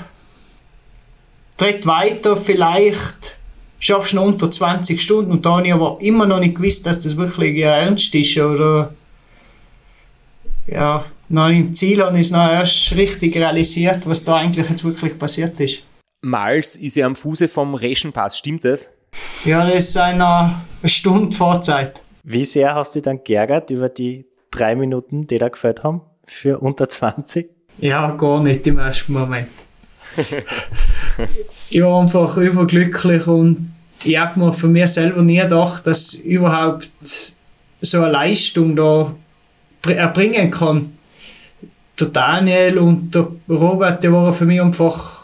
[1.58, 3.38] tritt weiter, vielleicht
[3.77, 5.32] schaffst du noch unter 20 Stunden.
[5.32, 8.38] Und da habe ich aber immer noch nicht gewusst, dass das wirklich ernst ist.
[8.38, 8.95] Oder
[10.65, 14.84] ja, noch im Ziel habe ich es noch erst richtig realisiert, was da eigentlich jetzt
[14.84, 15.84] wirklich passiert ist.
[16.21, 18.91] Mals ist ja am Fuße vom Reschenpass, stimmt das?
[19.43, 22.03] Ja, das ist eine Stunde Fahrzeit.
[22.23, 26.01] Wie sehr hast du dich dann geärgert über die drei Minuten, die da gefällt haben,
[26.27, 27.49] für unter 20?
[27.79, 29.47] Ja, gar nicht im ersten Moment.
[31.69, 36.25] ich war einfach überglücklich und ich habe mir von mir selber nie gedacht, dass ich
[36.25, 36.91] überhaupt
[37.81, 39.15] so eine Leistung da
[39.88, 40.97] erbringen kann.
[41.99, 45.20] Der Daniel und der Robert, die waren für mich einfach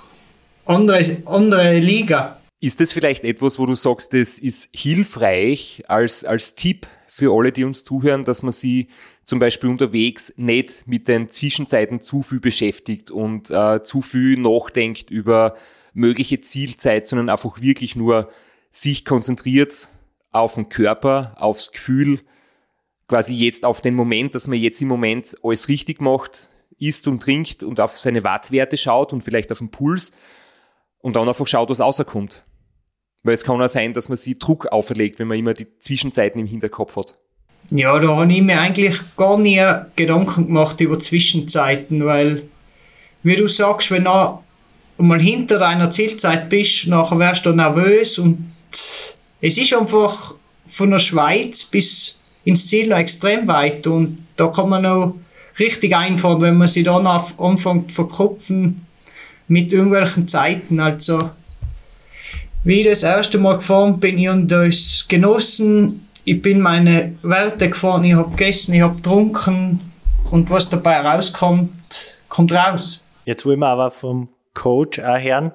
[0.68, 2.40] andere, andere Liga.
[2.60, 7.52] Ist das vielleicht etwas, wo du sagst, das ist hilfreich als, als Tipp für alle,
[7.52, 8.88] die uns zuhören, dass man sie
[9.24, 15.12] zum Beispiel unterwegs nicht mit den Zwischenzeiten zu viel beschäftigt und äh, zu viel nachdenkt
[15.12, 15.56] über
[15.94, 18.30] mögliche Zielzeit, sondern einfach wirklich nur
[18.70, 19.90] sich konzentriert
[20.32, 22.22] auf den Körper, aufs Gefühl,
[23.08, 27.22] quasi jetzt auf den Moment, dass man jetzt im Moment alles richtig macht, isst und
[27.22, 30.12] trinkt und auf seine Wattwerte schaut und vielleicht auf den Puls
[31.00, 32.44] und dann einfach schaut, was rauskommt.
[33.24, 36.40] Weil es kann auch sein, dass man sich Druck auferlegt, wenn man immer die Zwischenzeiten
[36.40, 37.14] im Hinterkopf hat.
[37.70, 39.62] Ja, da habe ich mir eigentlich gar nie
[39.96, 42.44] Gedanken gemacht über Zwischenzeiten, weil,
[43.24, 44.40] wie du sagst, wenn du
[44.98, 48.52] mal hinter deiner Zielzeit bist, nachher wärst du nervös und
[49.42, 50.36] es ist einfach
[50.68, 55.16] von der Schweiz bis ins Ziel noch extrem weit und da kann man noch
[55.60, 58.87] richtig einfahren, wenn man sich dann anfängt zu verkopfen,
[59.48, 60.80] mit irgendwelchen Zeiten.
[60.80, 61.20] Also,
[62.64, 66.08] wie ich das erste Mal gefahren bin, ich habe das genossen.
[66.24, 69.80] Ich bin meine Werte gefahren, ich habe gegessen, ich habe getrunken
[70.30, 73.02] und was dabei rauskommt, kommt raus.
[73.24, 75.52] Jetzt wollen wir aber vom Coach auch hören,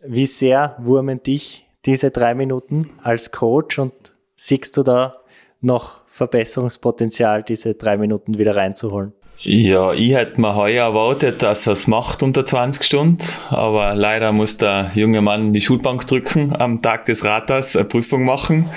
[0.00, 3.92] wie sehr wurmen dich diese drei Minuten als Coach und
[4.34, 5.16] siehst du da
[5.60, 9.12] noch Verbesserungspotenzial, diese drei Minuten wieder reinzuholen?
[9.40, 13.18] Ja, ich hätte mir heuer erwartet, dass er es macht unter 20 Stunden,
[13.50, 18.24] aber leider muss der junge Mann die Schulbank drücken am Tag des Raters eine Prüfung
[18.24, 18.68] machen.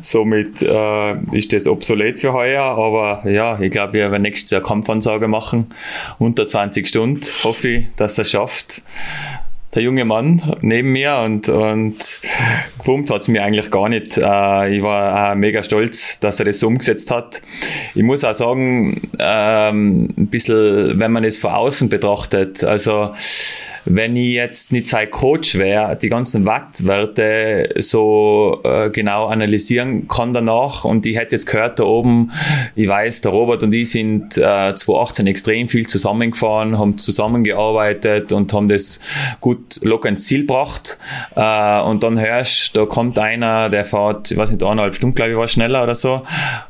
[0.00, 4.62] Somit äh, ist das obsolet für heuer, aber ja, ich glaube, wir werden nächstes Jahr
[4.62, 5.66] Kampfansage machen
[6.18, 7.20] unter 20 Stunden.
[7.44, 8.80] Hoffe ich, dass er schafft
[9.76, 12.20] der junge Mann neben mir und, und
[12.78, 14.16] gewummt hat es mir eigentlich gar nicht.
[14.16, 17.42] Äh, ich war auch mega stolz, dass er das so umgesetzt hat.
[17.94, 23.12] Ich muss auch sagen, ähm, ein bisschen, wenn man es von außen betrachtet, also
[23.86, 30.32] wenn ich jetzt nicht sein Coach wäre, die ganzen Wattwerte so äh, genau analysieren kann
[30.32, 32.32] danach und ich hätte jetzt gehört da oben,
[32.74, 38.52] ich weiß, der Robert und ich sind äh, 2018 extrem viel zusammengefahren, haben zusammengearbeitet und
[38.52, 39.00] haben das
[39.40, 40.98] gut locker ins Ziel gebracht
[41.34, 45.32] äh, und dann hörst, da kommt einer, der fährt, ich weiß nicht, eineinhalb Stunden, glaube
[45.32, 46.22] ich, war schneller oder so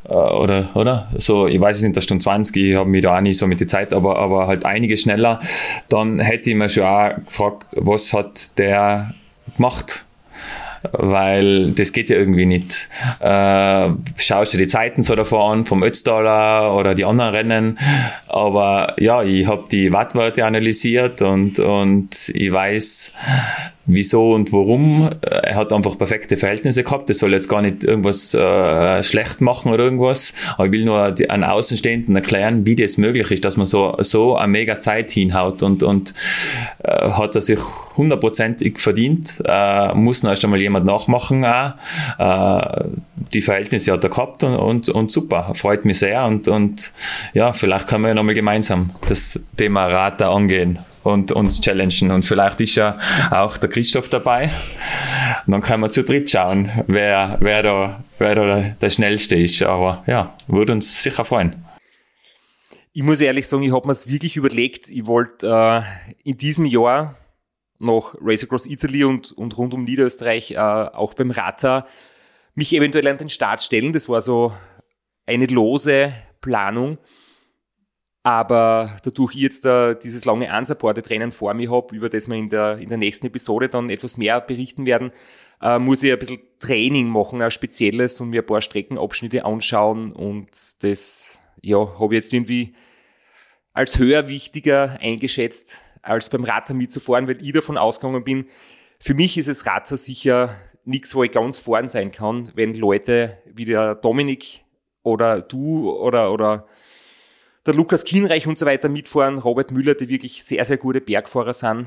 [0.09, 1.09] äh, oder, oder?
[1.17, 3.47] So, ich weiß es nicht, der Stunde 20, ich habe mich da auch nicht so
[3.47, 5.41] mit der Zeit, aber, aber halt einige schneller,
[5.89, 9.15] dann hätte ich mir schon auch gefragt, was hat der
[9.57, 10.06] gemacht?
[10.93, 12.89] Weil das geht ja irgendwie nicht.
[13.21, 17.79] Äh, schaust du die Zeiten so davor an, vom Ötztaler oder die anderen Rennen,
[18.29, 23.15] aber ja, ich habe die Wattwerte analysiert und, und ich weiß,
[23.87, 25.11] wieso und warum.
[25.23, 27.09] Er hat einfach perfekte Verhältnisse gehabt.
[27.11, 30.35] Das soll jetzt gar nicht irgendwas äh, schlecht machen oder irgendwas.
[30.55, 34.37] Aber ich will nur an Außenstehenden erklären, wie das möglich ist, dass man so, so
[34.37, 36.15] eine mega Zeit hinhaut und, und
[36.83, 37.61] äh, hat er sich
[37.97, 39.43] hundertprozentig verdient.
[39.45, 41.45] Äh, muss noch erst einmal jemand nachmachen.
[41.45, 41.75] Auch.
[42.19, 42.85] Äh,
[43.33, 45.53] die Verhältnisse hat er gehabt und, und, und super.
[45.55, 46.93] Freut mich sehr und, und
[47.35, 52.11] ja, vielleicht können wir ja nochmal gemeinsam das Thema Rata angehen und uns challengen.
[52.11, 52.99] Und vielleicht ist ja
[53.31, 54.51] auch der Christoph dabei.
[55.47, 59.63] Und dann können wir zu dritt schauen, wer, wer, da, wer da der Schnellste ist.
[59.63, 61.65] Aber ja, würde uns sicher freuen.
[62.93, 64.89] Ich muss ehrlich sagen, ich habe mir es wirklich überlegt.
[64.89, 67.17] Ich wollte äh, in diesem Jahr
[67.79, 71.87] noch Race Across Italy und, und rund um Niederösterreich äh, auch beim Rata
[72.55, 73.93] mich eventuell an den Start stellen.
[73.93, 74.53] Das war so
[75.27, 76.99] eine lose Planung.
[78.27, 82.35] Aber dadurch ich jetzt da dieses lange unsupported Rennen vor mir habe, über das wir
[82.35, 85.13] in der, in der nächsten Episode dann etwas mehr berichten werden,
[85.63, 90.11] äh, muss ich ein bisschen Training machen, ein spezielles und mir ein paar Streckenabschnitte anschauen.
[90.11, 90.49] Und
[90.83, 92.73] das, ja, habe ich jetzt irgendwie
[93.73, 98.47] als höher wichtiger eingeschätzt, als beim Radler mitzufahren, weil ich davon ausgegangen bin,
[98.99, 103.39] für mich ist es Radler sicher nichts, wo ich ganz vorn sein kann, wenn Leute
[103.55, 104.65] wie der Dominik
[105.05, 106.67] oder du oder, oder
[107.67, 111.53] der Lukas Kienreich und so weiter mitfahren, Robert Müller, die wirklich sehr, sehr gute Bergfahrer
[111.53, 111.87] sind.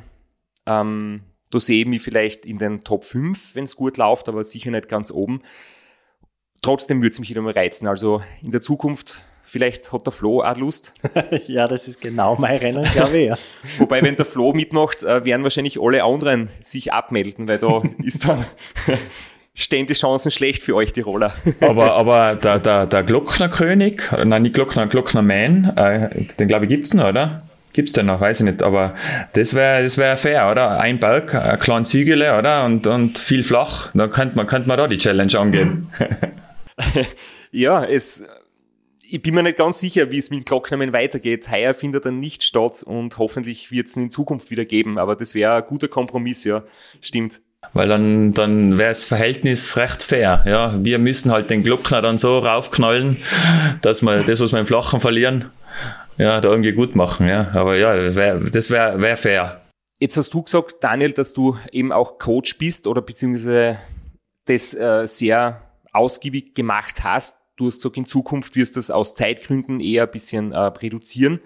[0.65, 4.43] Ähm, da sehe ich mich vielleicht in den Top 5, wenn es gut läuft, aber
[4.43, 5.41] sicher nicht ganz oben.
[6.61, 7.87] Trotzdem würde es mich wieder mal reizen.
[7.87, 10.93] Also in der Zukunft, vielleicht hat der Flo auch Lust.
[11.47, 13.27] ja, das ist genau mein Rennen, glaube ich.
[13.29, 13.37] Ja.
[13.77, 18.27] Wobei, wenn der Flo mitmacht, äh, werden wahrscheinlich alle anderen sich abmelden, weil da ist
[18.27, 18.45] dann
[19.53, 21.33] stehen die Chancen schlecht für euch, die Roller.
[21.61, 26.93] aber, aber der, der, der Glocknerkönig, nein, nicht Glockner, Glocknerman, äh, den glaube ich gibt's
[26.93, 27.43] noch, oder?
[27.73, 28.95] Gibt's den noch, weiß ich nicht, aber
[29.33, 30.79] das wäre das wär fair, oder?
[30.79, 32.65] Ein Berg, ein kleines Zügele, oder?
[32.65, 35.89] Und, und viel flach, da könnte man, könnte man da die Challenge angehen.
[37.51, 38.23] ja, es,
[39.03, 41.49] ich bin mir nicht ganz sicher, wie es mit Glocknamen weitergeht.
[41.51, 45.35] Heuer findet er nicht statt und hoffentlich wird es in Zukunft wieder geben, aber das
[45.35, 46.63] wäre ein guter Kompromiss, ja,
[47.01, 47.39] stimmt.
[47.73, 50.43] Weil dann, dann wäre das Verhältnis recht fair.
[50.45, 53.17] Ja, wir müssen halt den Glockner dann so raufknallen,
[53.81, 55.51] dass wir das, was wir im Flachen verlieren,
[56.17, 57.27] ja, da irgendwie gut machen.
[57.27, 59.61] Ja, aber ja, wär, das wäre wär fair.
[59.99, 63.77] Jetzt hast du gesagt, Daniel, dass du eben auch Coach bist oder beziehungsweise
[64.45, 67.37] das äh, sehr ausgiebig gemacht hast.
[67.57, 71.41] Du hast gesagt, in Zukunft wirst du das aus Zeitgründen eher ein bisschen äh, reduzieren.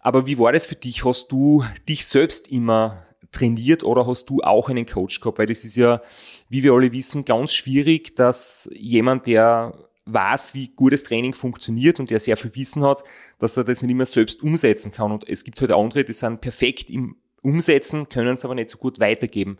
[0.00, 1.04] Aber wie war das für dich?
[1.04, 3.05] Hast du dich selbst immer
[3.36, 5.38] trainiert oder hast du auch einen Coach gehabt?
[5.38, 6.00] Weil das ist ja,
[6.48, 9.74] wie wir alle wissen, ganz schwierig, dass jemand, der
[10.06, 13.02] weiß, wie gutes Training funktioniert und der sehr viel Wissen hat,
[13.38, 15.12] dass er das nicht immer selbst umsetzen kann.
[15.12, 18.78] Und es gibt halt andere, die sind perfekt im Umsetzen, können es aber nicht so
[18.78, 19.58] gut weitergeben.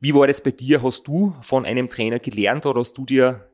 [0.00, 0.82] Wie war das bei dir?
[0.82, 3.48] Hast du von einem Trainer gelernt oder hast du dir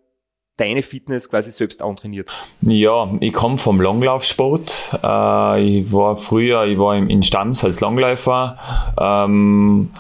[0.56, 2.30] deine Fitness quasi selbst antrainiert?
[2.60, 4.98] Ja, ich komme vom Langlaufsport.
[5.02, 8.58] Äh, ich war früher, ich war in Stamms als Langläufer.
[8.98, 9.90] Ähm,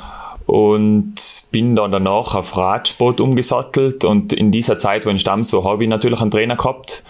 [0.46, 1.14] und
[1.52, 5.84] bin dann danach auf Radsport umgesattelt und in dieser Zeit, wo ich Stamms war, habe
[5.84, 7.04] ich natürlich einen Trainer gehabt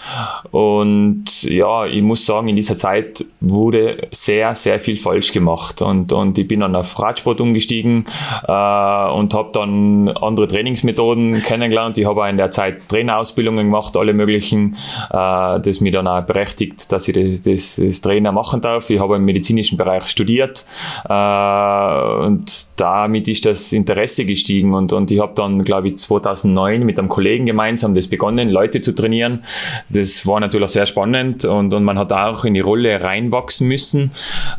[0.50, 6.12] und ja, ich muss sagen, in dieser Zeit wurde sehr, sehr viel falsch gemacht und,
[6.12, 8.04] und ich bin dann auf Radsport umgestiegen
[8.46, 11.98] äh, und habe dann andere Trainingsmethoden kennengelernt.
[11.98, 14.76] Ich habe in der Zeit Trainerausbildungen gemacht, alle möglichen,
[15.10, 18.90] äh, das mich dann auch berechtigt, dass ich das, das, das Trainer machen darf.
[18.90, 20.66] Ich habe im medizinischen Bereich studiert
[21.08, 26.84] äh, und damit ist das Interesse gestiegen und, und ich habe dann, glaube ich, 2009
[26.84, 29.44] mit einem Kollegen gemeinsam das begonnen, Leute zu trainieren.
[29.88, 34.10] Das war natürlich sehr spannend und, und man hat auch in die Rolle reinwachsen müssen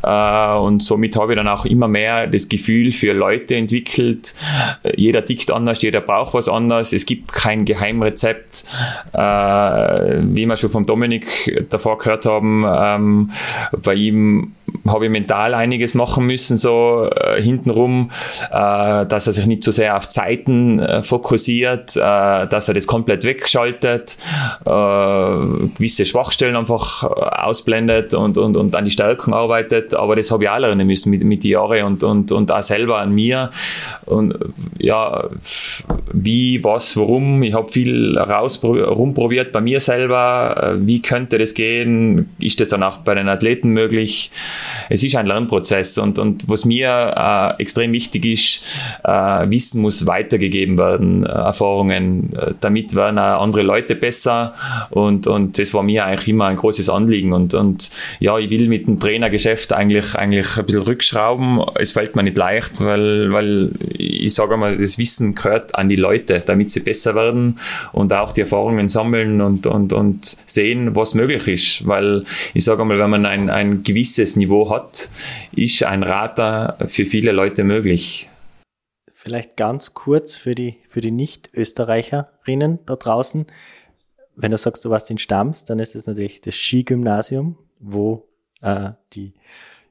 [0.04, 4.36] äh, und somit habe ich dann auch immer mehr das Gefühl für Leute entwickelt.
[4.96, 6.94] Jeder tickt anders, jeder braucht was anderes.
[6.94, 8.66] Es gibt kein Geheimrezept.
[9.14, 13.32] Äh, wie wir schon vom Dominik davor gehört haben, ähm,
[13.82, 14.54] bei ihm
[14.88, 18.12] habe ich mental einiges machen müssen, so äh, hintenrum,
[18.52, 22.00] äh, dass er sich nicht so sehr auf Zeiten äh, fokussiert, äh,
[22.48, 24.18] dass er das komplett wegschaltet,
[24.66, 24.70] äh,
[25.76, 29.94] gewisse Schwachstellen einfach äh, ausblendet und, und, und an die Stärken arbeitet.
[29.94, 32.64] Aber das habe ich auch lernen müssen mit, mit den Jahren und, und, und auch
[32.64, 33.50] selber an mir.
[34.06, 34.38] Und
[34.78, 35.30] ja,
[36.24, 37.44] wie, was, warum.
[37.44, 40.76] Ich habe viel rumprobiert bei mir selber.
[40.80, 42.30] Wie könnte das gehen?
[42.40, 44.32] Ist das dann auch bei den Athleten möglich?
[44.90, 47.14] es ist ein Lernprozess und, und was mir
[47.58, 48.62] äh, extrem wichtig ist,
[49.04, 54.54] äh, Wissen muss weitergegeben werden, äh, Erfahrungen, äh, damit werden auch andere Leute besser
[54.90, 58.68] und, und das war mir eigentlich immer ein großes Anliegen und, und ja, ich will
[58.68, 61.62] mit dem Trainergeschäft eigentlich, eigentlich ein bisschen rückschrauben.
[61.76, 63.72] Es fällt mir nicht leicht, weil, weil
[64.24, 67.60] ich sage mal, das Wissen gehört an die Leute, damit sie besser werden
[67.92, 72.86] und auch die Erfahrungen sammeln und, und, und sehen, was möglich ist, weil ich sage
[72.86, 75.10] mal, wenn man ein, ein gewisses Niveau hat,
[75.52, 78.30] ist ein Radar für viele Leute möglich.
[79.14, 83.46] Vielleicht ganz kurz für die, für die Nicht-Österreicherinnen da draußen.
[84.36, 88.28] Wenn du sagst, du warst in Stamms, dann ist es natürlich das Skigymnasium, wo
[88.62, 89.34] äh, die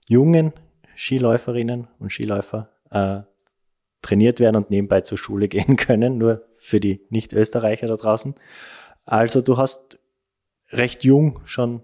[0.06, 0.52] jungen
[0.96, 3.20] Skiläuferinnen und Skiläufer äh,
[4.02, 8.34] trainiert werden und nebenbei zur Schule gehen können, nur für die Nicht-Österreicher da draußen.
[9.04, 9.98] Also du hast
[10.70, 11.82] recht jung schon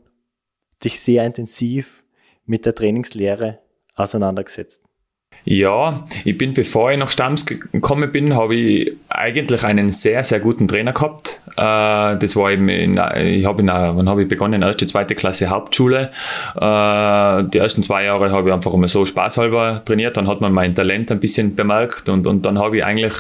[0.85, 2.05] dich sehr intensiv
[2.45, 3.61] mit der Trainingslehre
[3.95, 4.85] auseinandergesetzt?
[5.45, 10.41] Ja, ich bin, bevor ich nach Stamms gekommen bin, habe ich eigentlich einen sehr, sehr
[10.41, 11.43] guten Trainer gehabt.
[11.57, 14.63] Äh, das war eben, in, ich habe in, wann habe ich begonnen?
[14.63, 16.11] Erste, zweite Klasse Hauptschule.
[16.55, 20.17] Äh, die ersten zwei Jahre habe ich einfach immer so spaßhalber trainiert.
[20.17, 23.15] Dann hat man mein Talent ein bisschen bemerkt und, und dann habe ich eigentlich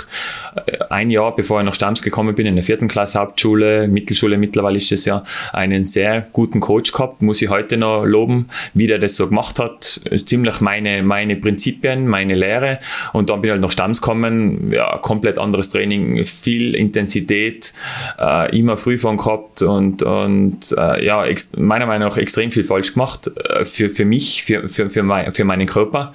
[0.67, 4.39] äh, ein Jahr, bevor ich nach Stamms gekommen bin, in der vierten Klasse Hauptschule, Mittelschule
[4.39, 8.87] mittlerweile ist das ja, einen sehr guten Coach gehabt, muss ich heute noch loben, wie
[8.87, 10.01] der das so gemacht hat.
[10.05, 12.79] Ist ziemlich meine, meine Prinzipien, meine Lehre
[13.13, 15.88] und dann bin ich halt nach Stamms gekommen, ja, komplett anderes Training,
[16.25, 17.73] viel Intensität,
[18.19, 21.25] äh, immer Frühfahren gehabt und, und äh, ja,
[21.57, 25.33] meiner Meinung nach extrem viel falsch gemacht äh, für, für mich, für, für, für, mein,
[25.33, 26.13] für meinen Körper.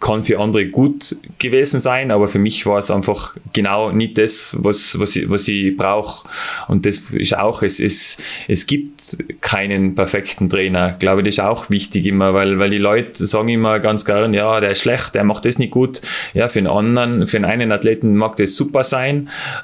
[0.00, 4.56] Kann für andere gut gewesen sein, aber für mich war es einfach genau nicht das,
[4.58, 6.28] was, was ich, was ich brauche.
[6.68, 10.92] Und das ist auch, es, es, es gibt keinen perfekten Trainer.
[10.92, 14.34] Ich glaube, das ist auch wichtig immer, weil, weil die Leute sagen immer ganz gern,
[14.34, 16.00] ja, der ist schlecht, der macht das nicht gut.
[16.34, 19.15] Ja, für einen anderen, für einen Athleten mag das super sein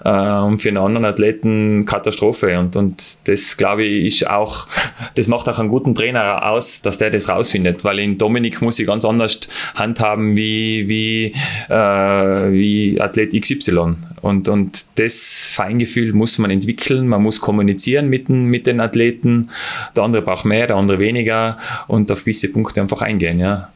[0.05, 2.59] äh, und für einen anderen Athleten Katastrophe.
[2.59, 4.67] Und, und das, glaube ich, ist auch,
[5.15, 8.79] das macht auch einen guten Trainer aus, dass der das rausfindet, weil in Dominik muss
[8.79, 9.41] ich ganz anders
[9.75, 11.35] handhaben wie, wie,
[11.69, 13.97] äh, wie Athlet XY.
[14.23, 19.51] Und, und das Feingefühl muss man entwickeln, man muss kommunizieren mit den, mit den Athleten.
[19.97, 23.73] Der andere braucht mehr, der andere weniger und auf gewisse Punkte einfach eingehen, ja.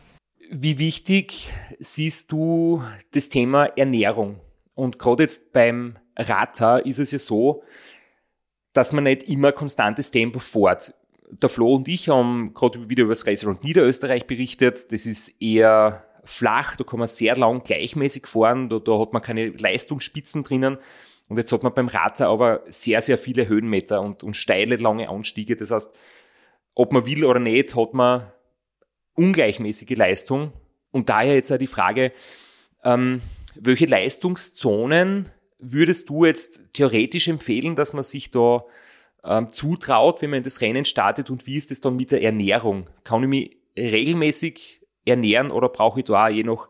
[0.51, 1.49] Wie wichtig
[1.81, 4.37] siehst du das Thema Ernährung?
[4.77, 7.65] Und gerade jetzt beim Rata ist es ja so,
[8.75, 10.95] dass man nicht immer konstantes Tempo fährt.
[11.31, 14.93] Der Flo und ich haben gerade wieder über das Race Niederösterreich berichtet.
[14.93, 19.23] Das ist eher flach, da kann man sehr lang gleichmäßig fahren, da, da hat man
[19.23, 20.77] keine Leistungsspitzen drinnen.
[21.29, 25.09] Und jetzt hat man beim Rata aber sehr, sehr viele Höhenmeter und, und steile, lange
[25.09, 25.57] Anstiege.
[25.57, 25.97] Das heißt,
[26.74, 28.31] ob man will oder nicht, hat man
[29.14, 30.53] ungleichmäßige Leistung.
[30.93, 32.12] Und daher jetzt auch die Frage,
[32.85, 33.22] ähm,
[33.61, 38.65] welche Leistungszonen würdest du jetzt theoretisch empfehlen, dass man sich da
[39.25, 42.89] ähm, zutraut, wenn man das Rennen startet und wie ist es dann mit der Ernährung?
[43.05, 46.69] Kann ich mich regelmäßig ernähren oder brauche ich da je nach,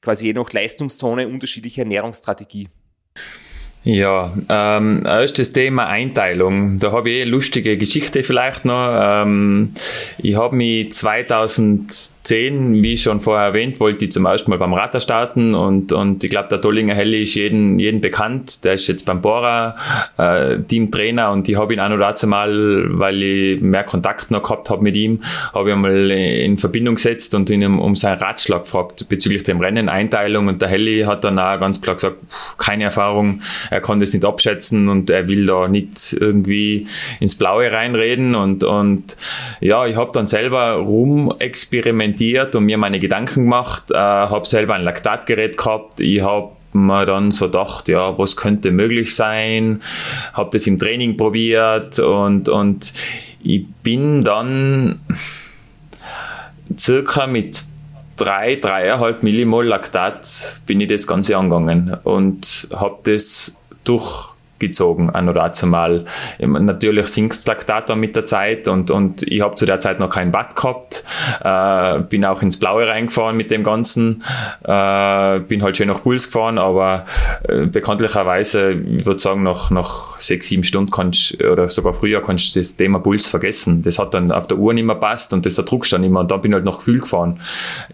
[0.00, 2.68] quasi je nach Leistungszone unterschiedliche Ernährungsstrategie?
[3.84, 6.78] Ja, ähm, erstes Thema Einteilung.
[6.78, 8.90] Da habe ich eh eine lustige Geschichte vielleicht noch.
[8.92, 9.72] Ähm,
[10.18, 15.00] ich habe mich 2010, wie schon vorher erwähnt, wollte ich zum ersten Mal beim Ratter
[15.00, 18.64] starten und, und ich glaube, der Dollinger Helly ist jeden, jeden bekannt.
[18.64, 19.76] Der ist jetzt beim Bora
[20.18, 24.42] äh, Teamtrainer und ich habe ihn auch noch dazu mal, weil ich mehr Kontakt noch
[24.42, 25.22] gehabt habe mit ihm,
[25.54, 29.60] habe ich einmal in Verbindung gesetzt und ihn um, um seinen Ratschlag gefragt bezüglich dem
[29.60, 32.16] Rennen, Einteilung und der Helly hat dann auch ganz klar gesagt,
[32.58, 33.40] keine Erfahrung,
[33.70, 36.86] er kann das nicht abschätzen und er will da nicht irgendwie
[37.20, 38.34] ins Blaue reinreden.
[38.34, 39.16] Und, und
[39.60, 44.74] ja, ich habe dann selber rum experimentiert und mir meine Gedanken gemacht, äh, habe selber
[44.74, 49.80] ein Laktatgerät gehabt, ich habe mir dann so gedacht, ja, was könnte möglich sein,
[50.32, 52.92] habe das im Training probiert und, und
[53.42, 55.00] ich bin dann
[56.76, 57.64] circa mit
[58.16, 63.56] drei, dreieinhalb Millimol Laktat bin ich das Ganze angegangen und habe das
[63.88, 66.04] durchgezogen, ein oder zumal.
[66.38, 69.98] Natürlich sinkt das Laktat dann mit der Zeit und, und ich habe zu der Zeit
[70.00, 71.04] noch kein Watt gehabt,
[71.42, 74.22] äh, bin auch ins Blaue reingefahren mit dem Ganzen,
[74.64, 77.06] äh, bin halt schön nach Puls gefahren, aber
[77.48, 82.54] äh, bekanntlicherweise, ich würde sagen, nach, nach sechs, sieben Stunden kannst oder sogar früher kannst
[82.54, 83.82] du das Thema Puls vergessen.
[83.82, 86.20] Das hat dann auf der Uhr nicht mehr passt und das der Druck stand immer
[86.20, 87.40] und dann bin ich halt noch Gefühl gefahren.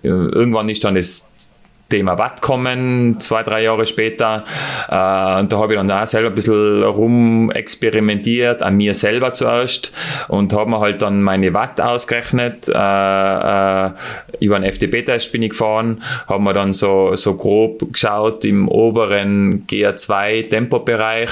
[0.02, 1.30] Äh, irgendwann ist dann das
[1.94, 4.44] Thema Watt kommen, zwei, drei Jahre später.
[4.88, 9.32] Äh, und da habe ich dann auch selber ein bisschen rum experimentiert, an mir selber
[9.32, 9.92] zuerst
[10.26, 12.68] und habe mir halt dann meine Watt ausgerechnet.
[12.68, 13.90] Äh, äh,
[14.40, 19.64] über einen FDP-Test bin ich gefahren, habe mir dann so, so grob geschaut im oberen
[19.68, 21.30] GR2-Tempobereich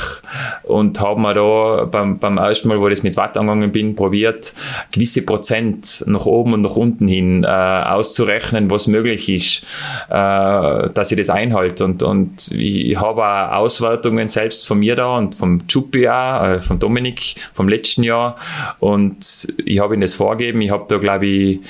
[0.63, 3.97] und habe mir da beim, beim ersten Mal, wo ich das mit Watt angegangen bin,
[3.97, 4.55] probiert,
[4.93, 9.67] gewisse Prozent nach oben und nach unten hin äh, auszurechnen, was möglich ist.
[10.09, 10.52] Äh,
[10.89, 11.85] dass ich das einhalte.
[11.85, 16.61] Und, und ich habe auch Auswertungen selbst von mir da und vom Chuppi auch, äh,
[16.61, 18.37] von Dominik vom letzten Jahr.
[18.79, 20.61] Und ich habe ihm das vorgegeben.
[20.61, 21.61] Ich habe da, glaube ich,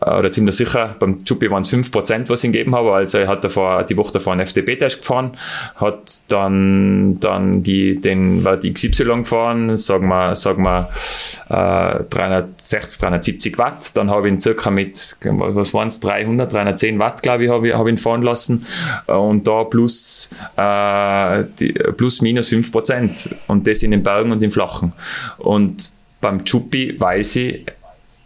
[0.00, 2.92] äh, oder ziemlich sicher, beim Chuppi waren es 5%, was ich ihm gegeben habe.
[2.92, 5.36] Also er hat davor, die Woche davor einen FDP-Test gefahren,
[5.76, 10.88] hat dann, dann die, den Wert XY gefahren, sagen wir, sagen wir
[11.48, 13.96] äh, 360, 370 Watt.
[13.96, 17.68] Dann habe ich ihn circa mit, was waren es, 300, 310 Watt, glaube ich, habe
[17.68, 18.66] ich, hab ihn fahren lassen.
[19.06, 23.34] Äh, und da plus, äh, die, plus minus 5%.
[23.46, 24.92] Und das in den Bergen und im Flachen.
[25.38, 25.90] Und
[26.20, 27.66] beim Chuppi weiß ich,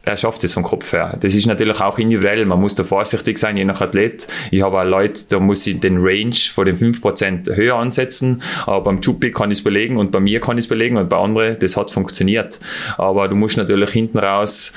[0.02, 1.16] er schafft es vom Kopf her.
[1.20, 2.46] Das ist natürlich auch individuell.
[2.46, 4.26] Man muss da vorsichtig sein, je nach Athlet.
[4.50, 8.42] Ich habe auch Leute, da muss ich den Range von den 5% höher ansetzen.
[8.64, 11.10] Aber beim Chuppi kann ich es belegen und bei mir kann ich es belegen und
[11.10, 12.60] bei anderen, das hat funktioniert.
[12.96, 14.72] Aber du musst natürlich hinten raus,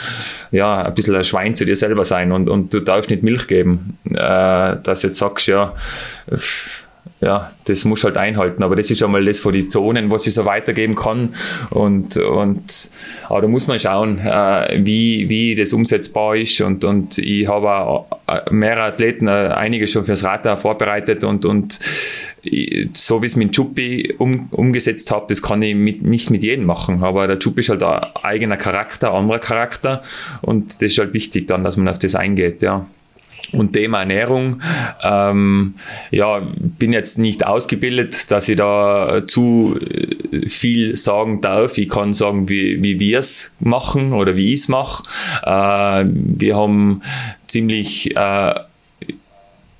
[0.52, 3.48] ja, ein bisschen ein Schwein zu dir selber sein und, und du darfst nicht Milch
[3.48, 4.16] geben, äh,
[4.84, 5.74] dass du jetzt sagst, ja,
[7.24, 8.64] ja, das muss halt einhalten.
[8.64, 11.34] Aber das ist schon mal das von den Zonen, was ich so weitergeben kann.
[11.70, 12.90] Und, und
[13.30, 16.60] aber da muss man schauen, äh, wie, wie das umsetzbar ist.
[16.62, 21.46] Und, und ich habe auch äh, mehrere Athleten, äh, einige schon fürs Radar vorbereitet und,
[21.46, 21.80] und
[22.94, 26.66] so wie es mit Chuppi um, umgesetzt habe, das kann ich mit, nicht mit jedem
[26.66, 27.04] machen.
[27.04, 30.02] Aber der Chuppi ist halt ein eigener Charakter, anderer Charakter.
[30.42, 32.86] Und das ist halt wichtig dann, dass man auf das eingeht, ja.
[33.54, 34.62] Und Thema Ernährung,
[35.04, 35.76] ähm,
[36.10, 39.78] ja, bin jetzt nicht ausgebildet, dass ich da zu
[40.48, 41.78] viel sagen darf.
[41.78, 45.04] Ich kann sagen, wie, wie wir es machen oder wie ich es mache.
[45.44, 47.02] Äh, wir haben
[47.48, 48.56] ziemlich äh,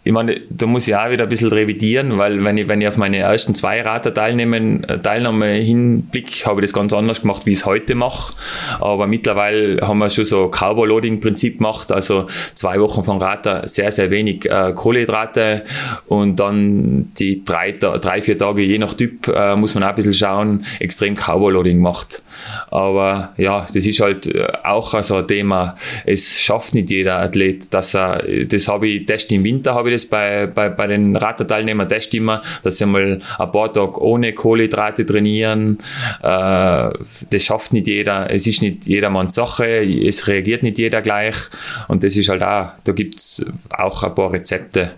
[0.06, 2.88] ich meine, da muss ich auch wieder ein bisschen revidieren, weil wenn ich, wenn ich
[2.90, 7.46] auf meine ersten zwei Rater teilnehmen, äh, Teilnahme hinblick, habe ich das ganz anders gemacht,
[7.46, 8.34] wie ich es heute mache.
[8.82, 14.12] Aber mittlerweile haben wir schon so Cowboy-Loading-Prinzip gemacht, also zwei Wochen von Rater sehr, sehr
[14.12, 15.64] wenig äh, Kohlenhydrate
[16.08, 19.96] und dann die drei, drei, vier Tage, je nach Typ, äh, muss man auch ein
[19.96, 22.24] bisschen schauen, extrem Cowboy-Loading macht.
[22.72, 25.78] Aber ja, das ist halt äh, auch so ein Thema.
[26.06, 29.93] Es schafft nicht jeder Athlet, dass er, das habe ich, Test im Winter habe ich
[29.94, 34.34] das bei, bei, bei den Raterteilnehmern Test immer, dass sie mal ein paar Tage ohne
[34.34, 35.80] Kohlenhydrate trainieren.
[36.22, 36.90] Äh,
[37.30, 38.30] das schafft nicht jeder.
[38.30, 39.84] Es ist nicht jedermanns Sache.
[39.84, 41.36] Es reagiert nicht jeder gleich.
[41.88, 44.92] Und das ist halt auch, da gibt es auch ein paar Rezepte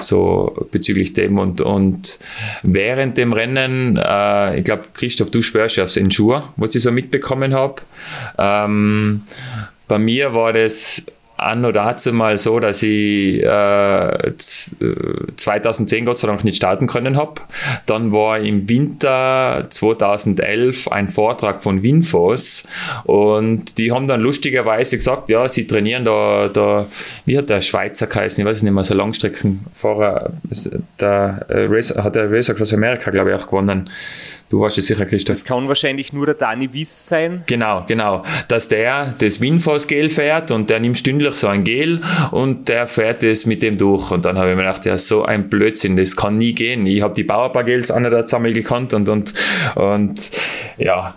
[0.00, 2.18] so bezüglich dem und, und
[2.62, 6.90] während dem Rennen, äh, ich glaube, Christoph, du spürst ja aufs Ensure, was ich so
[6.90, 7.76] mitbekommen habe.
[8.38, 9.22] Ähm,
[9.88, 14.32] bei mir war das anno dazu mal so, dass ich äh,
[15.36, 17.40] 2010 äh, Gott sei Dank nicht starten können habe.
[17.86, 22.64] Dann war im Winter 2011 ein Vortrag von Winfos
[23.04, 26.86] und die haben dann lustigerweise gesagt, ja, sie trainieren da, da
[27.26, 30.32] wie hat der Schweizer geheißen, ich weiß nicht mehr, so Langstreckenfahrer,
[31.00, 33.90] der äh, hat der Racer Cross America, glaube ich, auch gewonnen.
[34.50, 35.38] Du weißt es sicher, Christoph.
[35.38, 37.42] Das kann wahrscheinlich nur der Dani Wiss sein.
[37.46, 38.24] Genau, genau.
[38.46, 43.24] Dass der das Winfos-Gel fährt und der nimmt stündlich so ein Gel und der fährt
[43.24, 44.10] es mit dem durch.
[44.10, 46.86] Und dann habe ich mir gedacht, ja, so ein Blödsinn, das kann nie gehen.
[46.86, 49.32] Ich habe die Bauerbar-Gels an der Zammel gekannt und, und,
[49.74, 50.30] und
[50.76, 51.14] ja.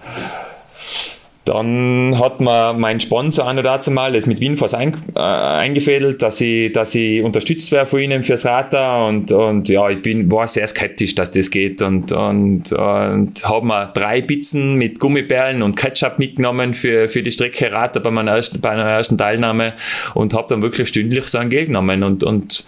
[1.48, 6.42] Dann hat man mein Sponsor an dazu mal das mit Winfors ein, äh, eingefädelt, dass
[6.42, 10.48] ich, dass ich unterstützt werde von ihnen fürs Radar und, und ja, ich bin, war
[10.48, 11.82] sehr skeptisch, dass das geht.
[11.82, 17.32] Und, und, und habe mir drei Pizzen mit Gummibärlen und Ketchup mitgenommen für, für die
[17.32, 19.74] Strecke Radar bei meiner ersten, bei meiner ersten Teilnahme
[20.16, 22.04] und habe dann wirklich stündlich so ein Geld genommen.
[22.04, 22.66] Und, und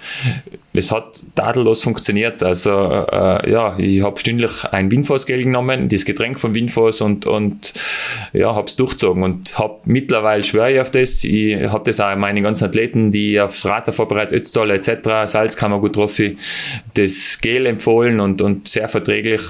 [0.73, 2.43] es hat tadellos funktioniert.
[2.43, 7.73] Also äh, ja, ich habe stündlich ein Winfors-Gel genommen, das Getränk von Winfors und, und
[8.33, 11.23] ja, habe es durchgezogen und habe mittlerweile schwöre ich auf das.
[11.23, 15.93] Ich habe das auch meine ganzen Athleten, die aufs Radar vorbereitet, Ötztal etc., Salzkammer gut
[15.93, 16.37] Trophy,
[16.93, 19.41] das Gel empfohlen und, und sehr verträglich.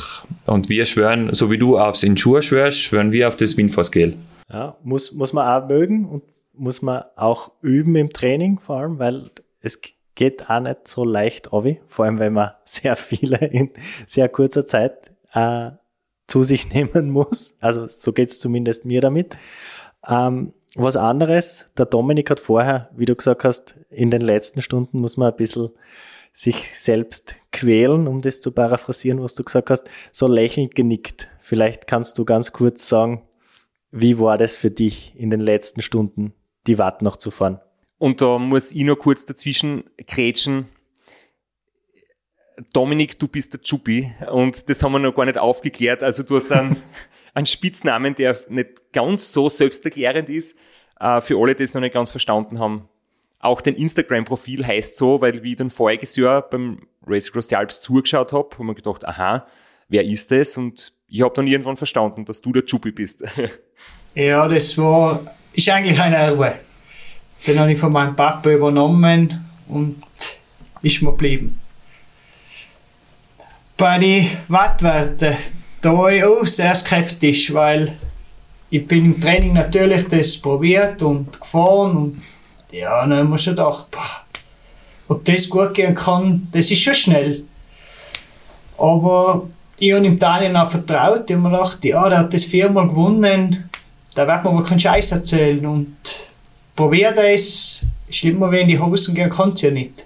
[0.46, 4.16] Und wir schwören, so wie du aufs Insure schwörst, schwören wir auf das Winfors-Gel.
[4.52, 9.00] Ja, muss, muss man auch mögen und muss man auch üben im Training vor allem,
[9.00, 9.30] weil
[9.62, 9.80] es
[10.20, 13.72] geht auch nicht so leicht, Ovi, vor allem wenn man sehr viele in
[14.06, 15.72] sehr kurzer Zeit äh,
[16.28, 17.56] zu sich nehmen muss.
[17.62, 19.38] Also so geht es zumindest mir damit.
[20.06, 25.00] Ähm, was anderes, der Dominik hat vorher, wie du gesagt hast, in den letzten Stunden
[25.00, 25.70] muss man ein bisschen
[26.34, 31.30] sich selbst quälen, um das zu paraphrasieren, was du gesagt hast, so lächelnd genickt.
[31.40, 33.24] Vielleicht kannst du ganz kurz sagen,
[33.90, 36.34] wie war das für dich in den letzten Stunden,
[36.68, 37.62] die Watt noch zu fahren?
[38.00, 40.70] Und da muss ich noch kurz dazwischen krätschen.
[42.74, 46.02] Dominik, du bist der Chupi und das haben wir noch gar nicht aufgeklärt.
[46.02, 46.82] Also du hast einen,
[47.34, 50.58] einen Spitznamen, der nicht ganz so selbsterklärend ist.
[51.00, 52.90] Äh, für alle, die es noch nicht ganz verstanden haben.
[53.40, 57.56] Auch dein Instagram-Profil heißt so, weil wie ich dann voriges Jahr beim Race Across the
[57.56, 59.46] Alps zugeschaut habe, habe ich mir gedacht, aha,
[59.88, 60.58] wer ist das?
[60.58, 63.24] Und ich habe dann irgendwann verstanden, dass du der Chupi bist.
[64.16, 65.24] Ja, das war,
[65.54, 66.56] ist eigentlich ein Erbe.
[67.48, 70.04] Den habe ich von meinem Papa übernommen und
[70.82, 71.60] ist mir geblieben.
[73.78, 75.38] Bei den Wattwerten,
[75.82, 77.96] da war ich auch sehr skeptisch, weil
[78.70, 82.22] ich bin im Training natürlich das probiert und gefahren und
[82.72, 84.24] ja, dann haben wir schon gedacht, boah,
[85.08, 87.44] ob das gut gehen kann, das ist schon schnell.
[88.78, 92.46] Aber ich habe ihm Daniel auch vertraut, ich habe mir gedacht, ja, der hat das
[92.46, 93.70] viermal gewonnen,
[94.14, 96.29] da wird man aber keinen Scheiß erzählen und
[96.80, 100.06] probier das, schlimmer wie in die Hosen gehen kann es ja nicht.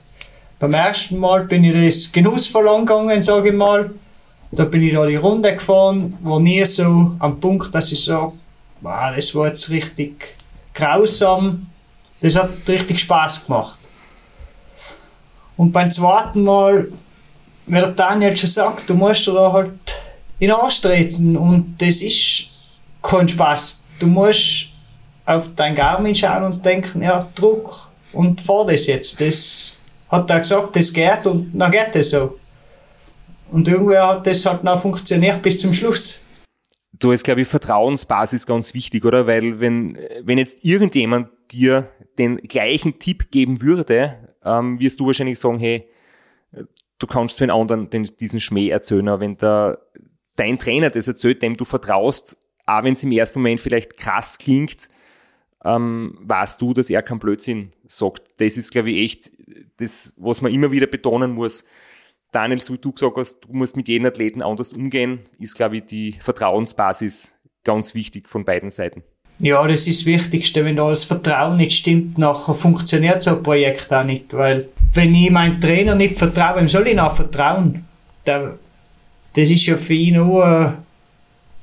[0.57, 3.91] Beim ersten Mal bin ich das genussvoll angegangen, sage ich mal.
[4.51, 8.33] Da bin ich da die Runde gefahren, war nie so am Punkt, dass ich sage,
[8.81, 10.35] wow, das war jetzt richtig
[10.73, 11.67] grausam.
[12.21, 13.77] Das hat richtig Spaß gemacht.
[15.55, 16.91] Und beim zweiten Mal,
[17.67, 19.73] wie der Daniel schon sagt, du musst da halt
[20.39, 22.49] in Arsch treten und das ist
[23.03, 23.83] kein Spaß.
[23.99, 24.72] Du musst
[25.25, 29.21] auf dein Garmin schauen und denken, ja, Druck und fahr das jetzt.
[29.21, 32.39] Das hat er gesagt, das geht und dann geht es so.
[33.51, 36.19] Und irgendwie hat das halt noch funktioniert bis zum Schluss.
[36.99, 39.27] Du hast, glaube ich, Vertrauensbasis ganz wichtig, oder?
[39.27, 45.39] Weil wenn, wenn jetzt irgendjemand dir den gleichen Tipp geben würde, ähm, wirst du wahrscheinlich
[45.39, 45.87] sagen, hey,
[46.99, 49.19] du kannst für einen anderen den, diesen Schmäh erzählen.
[49.19, 49.79] wenn der,
[50.35, 54.37] dein Trainer das erzählt, dem du vertraust, auch wenn es im ersten Moment vielleicht krass
[54.37, 54.87] klingt,
[55.63, 58.23] ähm, weißt du, dass er keinen Blödsinn sagt.
[58.37, 59.31] Das ist, glaube ich, echt
[59.77, 61.63] das, was man immer wieder betonen muss.
[62.31, 65.77] Daniel, so wie du gesagt hast, du musst mit jedem Athleten anders umgehen, ist, glaube
[65.77, 69.03] ich, die Vertrauensbasis ganz wichtig von beiden Seiten.
[69.39, 70.63] Ja, das ist das Wichtigste.
[70.63, 74.33] Wenn da das Vertrauen nicht stimmt, nachher funktioniert so ein Projekt auch nicht.
[74.33, 77.85] Weil, wenn ich meinem Trainer nicht vertraue, wem soll ich noch vertrauen?
[78.25, 78.57] Der,
[79.35, 80.82] das ist ja für ihn nur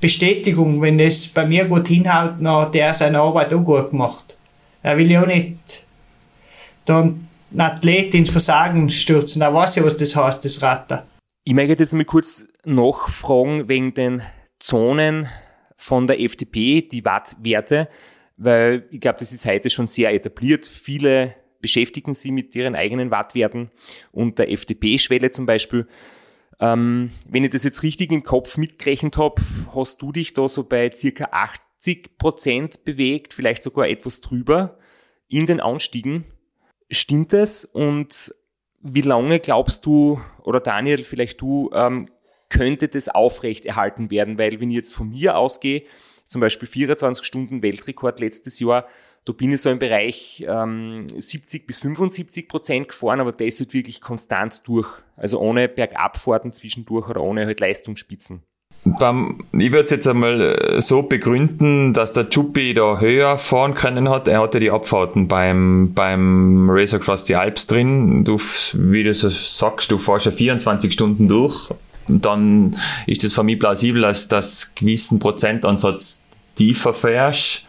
[0.01, 4.37] Bestätigung, wenn es bei mir gut hinhaut, dann hat er seine Arbeit auch gut gemacht.
[4.81, 5.85] Er will ja auch nicht
[6.85, 9.41] dann einen Athlet ins Versagen stürzen.
[9.41, 11.05] Er weiß ja, was das heißt, das Ratter.
[11.43, 14.21] Ich möchte jetzt mal kurz nachfragen wegen den
[14.59, 15.27] Zonen
[15.77, 17.87] von der FDP, die Wattwerte,
[18.37, 20.67] weil ich glaube, das ist heute schon sehr etabliert.
[20.67, 23.69] Viele beschäftigen sich mit ihren eigenen Wattwerten
[24.11, 25.87] und der FDP-Schwelle zum Beispiel.
[26.61, 29.41] Ähm, wenn ich das jetzt richtig im Kopf mitgerechnet habe,
[29.73, 34.77] hast du dich da so bei circa 80 Prozent bewegt, vielleicht sogar etwas drüber.
[35.27, 36.25] in den Anstiegen.
[36.89, 37.63] Stimmt es?
[37.63, 38.35] Und
[38.81, 42.09] wie lange glaubst du, oder Daniel, vielleicht du, ähm,
[42.49, 44.37] könnte das aufrecht erhalten werden?
[44.37, 45.83] Weil wenn ich jetzt von mir ausgehe,
[46.25, 48.87] zum Beispiel 24 Stunden Weltrekord letztes Jahr,
[49.25, 53.73] da bin ich so im Bereich ähm, 70 bis 75 Prozent gefahren, aber das halt
[53.73, 54.87] wirklich konstant durch.
[55.15, 58.41] Also ohne Bergabfahrten zwischendurch oder ohne halt Leistungsspitzen.
[58.83, 63.75] Beim, ich würde es jetzt einmal äh, so begründen, dass der Chuppi da höher fahren
[63.75, 64.27] können hat.
[64.27, 68.23] Er hatte die Abfahrten beim, beim Race Across the Alps drin.
[68.23, 68.39] Du,
[68.73, 71.69] wie du so sagst, du fährst ja 24 Stunden durch.
[72.07, 76.23] Dann ist es für mich plausibel, dass das gewissen Prozentansatz
[76.55, 77.67] tiefer fährst.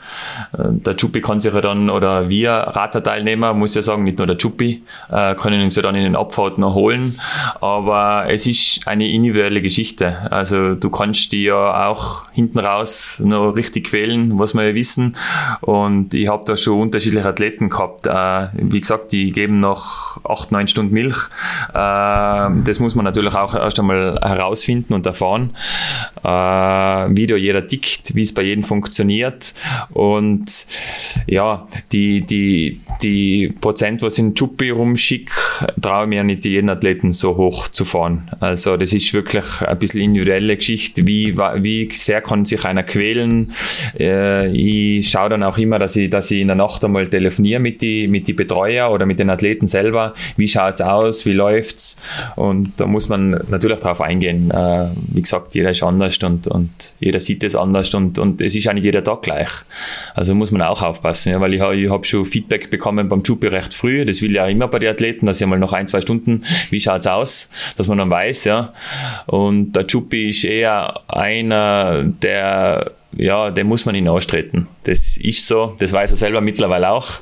[0.52, 4.26] Äh, der Chuppi kann sich ja dann, oder wir Raterteilnehmer, muss ja sagen, nicht nur
[4.26, 7.18] der Chuppi, äh, können uns ja dann in den Abfahrten noch holen.
[7.60, 10.30] Aber es ist eine individuelle Geschichte.
[10.30, 15.16] Also du kannst die ja auch hinten raus noch richtig quälen, was wir ja wissen.
[15.60, 18.06] Und ich habe da schon unterschiedliche Athleten gehabt.
[18.06, 21.28] Äh, wie gesagt, die geben noch acht, neun Stunden Milch.
[21.72, 25.56] das muss man natürlich auch erst einmal herausfinden und erfahren,
[26.22, 29.54] wie da jeder tickt, wie es bei jedem funktioniert.
[30.02, 30.66] Und
[31.28, 35.32] ja, die, die, die Prozent, was in Chuppi rumschickt,
[35.80, 38.28] traue mir nicht jeden Athleten so hoch zu fahren.
[38.40, 41.06] Also das ist wirklich ein bisschen individuelle Geschichte.
[41.06, 43.52] Wie, wie sehr kann sich einer quälen?
[43.96, 47.60] Äh, ich schaue dann auch immer, dass ich, dass ich in der Nacht einmal telefoniere
[47.60, 50.14] mit die, mit die Betreuer oder mit den Athleten selber.
[50.36, 51.26] Wie schaut's aus?
[51.26, 52.02] Wie läuft's?
[52.34, 54.50] Und da muss man natürlich drauf eingehen.
[54.50, 58.56] Äh, wie gesagt, jeder ist anders und, und jeder sieht es anders und, und es
[58.56, 59.52] ist auch nicht jeder Tag gleich.
[60.14, 63.46] Also muss man auch aufpassen, ja, weil ich, ich habe schon Feedback bekommen beim Jupi
[63.48, 64.04] recht früh.
[64.04, 66.80] Das will ja immer bei den Athleten, dass ich mal noch ein, zwei Stunden, wie
[66.80, 68.72] schaut's aus, dass man dann weiß, ja.
[69.26, 74.68] Und der Jupi ist eher einer, der ja, den muss man ihn austreten.
[74.84, 77.20] Das ist so, das weiß er selber mittlerweile auch.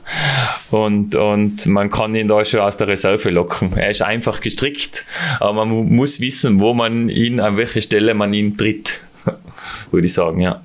[0.71, 3.73] Und, und man kann ihn da schon aus der Reserve locken.
[3.77, 5.05] Er ist einfach gestrickt,
[5.41, 9.01] aber man muss wissen, wo man ihn, an welche Stelle man ihn tritt,
[9.91, 10.63] würde ich sagen, ja.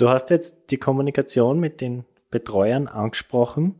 [0.00, 3.74] Du hast jetzt die Kommunikation mit den Betreuern angesprochen.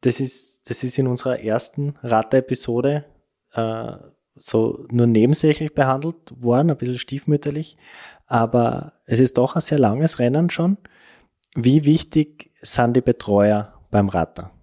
[0.00, 3.04] Das ist, das ist in unserer ersten Rate-Episode
[3.52, 3.92] äh,
[4.34, 7.76] so nur nebensächlich behandelt worden, ein bisschen stiefmütterlich.
[8.24, 10.78] Aber es ist doch ein sehr langes Rennen schon.
[11.54, 14.57] Wie wichtig sind die Betreuer beim Ratter?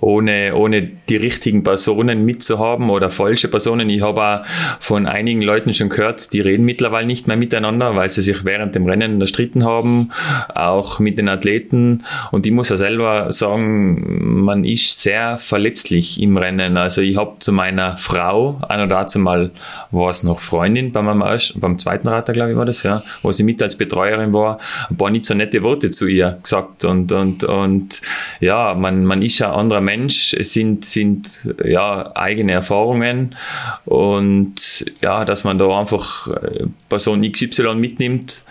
[0.00, 3.90] Ohne, ohne die richtigen Personen mitzuhaben oder falsche Personen.
[3.90, 4.40] Ich habe auch
[4.78, 8.74] von einigen Leuten schon gehört, die reden mittlerweile nicht mehr miteinander, weil sie sich während
[8.74, 10.10] dem Rennen erstritten haben,
[10.54, 12.04] auch mit den Athleten.
[12.30, 16.76] Und ich muss ja selber sagen, man ist sehr verletzlich im Rennen.
[16.76, 19.50] Also ich habe zu meiner Frau, ein oder dazu mal
[19.90, 21.20] war es noch Freundin bei meinem
[21.56, 24.96] beim zweiten Rater, glaube ich, war das, ja, wo sie mit als Betreuerin war, ein
[24.96, 26.84] paar nicht so nette Worte zu ihr gesagt.
[26.84, 28.00] Und, und, und
[28.40, 30.34] ja, man, man ist ja anderer Mensch.
[30.34, 33.36] Es sind, sind ja eigene Erfahrungen
[33.84, 38.44] und ja, dass man da einfach äh, Person XY mitnimmt,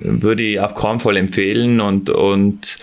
[0.00, 2.78] würde ich auf keinen Fall empfehlen und, und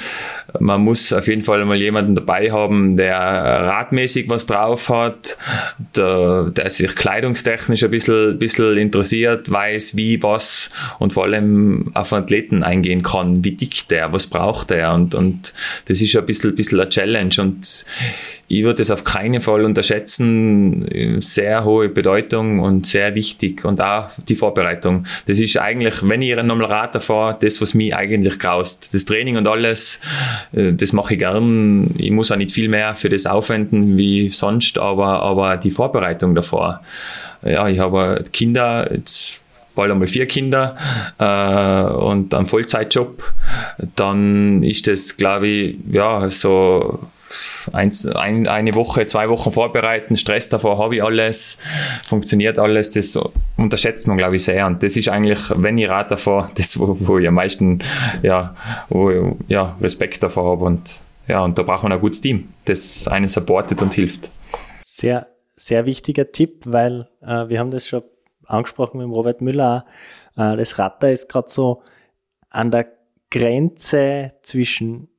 [0.60, 5.38] man muss auf jeden Fall mal jemanden dabei haben, der radmäßig was drauf hat,
[5.96, 10.70] der, der sich kleidungstechnisch ein bisschen, bisschen interessiert, weiß wie, was
[11.00, 13.44] und vor allem auf Athleten eingehen kann.
[13.44, 15.54] Wie dick der, was braucht er und, und
[15.86, 17.36] das ist ein bisschen, bisschen eine Challenge.
[17.40, 17.86] Und
[18.50, 21.20] ich würde es auf keinen Fall unterschätzen.
[21.20, 25.06] Sehr hohe Bedeutung und sehr wichtig und auch die Vorbereitung.
[25.26, 28.94] Das ist eigentlich, wenn ich einen normalen Radler fahre, das, was mich eigentlich graust.
[28.94, 30.00] Das Training und alles,
[30.54, 31.94] äh, das mache ich gern.
[31.98, 36.34] Ich muss auch nicht viel mehr für das aufwenden wie sonst, aber, aber die Vorbereitung
[36.34, 36.82] davor.
[37.44, 39.42] Ja, ich habe Kinder, jetzt
[39.76, 40.76] bald einmal vier Kinder
[41.20, 43.24] äh, und einen Vollzeitjob,
[43.96, 47.00] dann ist das, glaube ich, ja, so
[47.74, 51.58] eins, ein, eine Woche, zwei Wochen vorbereiten, Stress davor habe ich alles,
[52.04, 53.20] funktioniert alles, das
[53.58, 54.66] unterschätzt man, glaube ich, sehr.
[54.66, 57.80] Und das ist eigentlich, wenn ich Rad davor, das, wo, wo ich am meisten
[58.22, 58.56] ja,
[58.90, 60.66] wo ja, Respekt davor habe.
[60.66, 64.30] Und, ja, und da braucht man ein gutes Team, das einen supportet und hilft.
[64.82, 68.04] Sehr, sehr wichtiger Tipp, weil äh, wir haben das schon
[68.46, 69.86] angesprochen mit Robert Müller.
[70.36, 71.82] Äh, das Ratter ist gerade so
[72.50, 72.88] an der
[73.30, 75.10] Grenze zwischen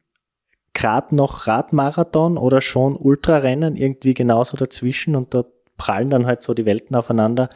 [0.75, 5.45] gerade noch Radmarathon oder schon Ultrarennen irgendwie genauso dazwischen und da
[5.77, 7.49] prallen dann halt so die Welten aufeinander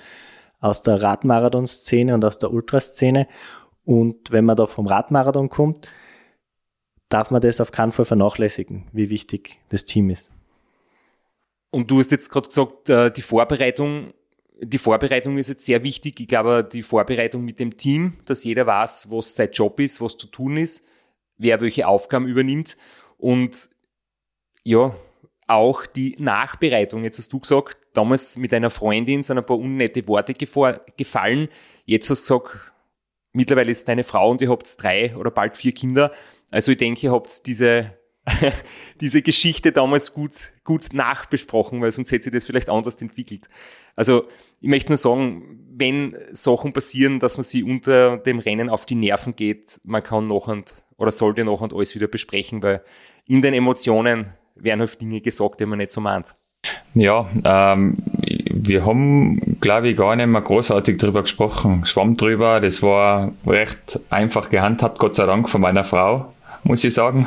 [0.60, 3.26] aus der Radmarathon-Szene und aus der Ultraszene.
[3.84, 5.88] Und wenn man da vom Radmarathon kommt,
[7.08, 10.30] darf man das auf keinen Fall vernachlässigen, wie wichtig das Team ist.
[11.70, 14.12] Und du hast jetzt gerade gesagt, äh, die Vorbereitung,
[14.60, 16.20] die Vorbereitung ist jetzt sehr wichtig.
[16.20, 20.16] Ich glaube, die Vorbereitung mit dem Team, dass jeder weiß, was sein Job ist, was
[20.16, 20.86] zu tun ist,
[21.38, 22.76] wer welche Aufgaben übernimmt.
[23.22, 23.70] Und
[24.64, 24.92] ja,
[25.46, 27.04] auch die Nachbereitung.
[27.04, 31.48] Jetzt hast du gesagt, damals mit einer Freundin sind ein paar unnette Worte gefallen.
[31.84, 32.72] Jetzt hast du gesagt,
[33.32, 36.10] mittlerweile ist deine Frau und ihr habt drei oder bald vier Kinder.
[36.50, 37.96] Also ich denke, ihr habt diese,
[39.00, 43.48] diese Geschichte damals gut, gut nachbesprochen, weil sonst hätte sich das vielleicht anders entwickelt.
[43.94, 44.26] Also
[44.62, 48.94] ich möchte nur sagen, wenn Sachen passieren, dass man sie unter dem Rennen auf die
[48.94, 50.62] Nerven geht, man kann nachher
[50.96, 52.82] oder sollte nachher alles wieder besprechen, weil
[53.26, 56.36] in den Emotionen werden halt Dinge gesagt, die man nicht so meint.
[56.94, 57.96] Ja, ähm,
[58.52, 61.84] wir haben, glaube ich, gar nicht mehr großartig drüber gesprochen.
[61.84, 66.32] Schwamm drüber, das war recht einfach gehandhabt, Gott sei Dank, von meiner Frau,
[66.64, 67.26] muss ich sagen,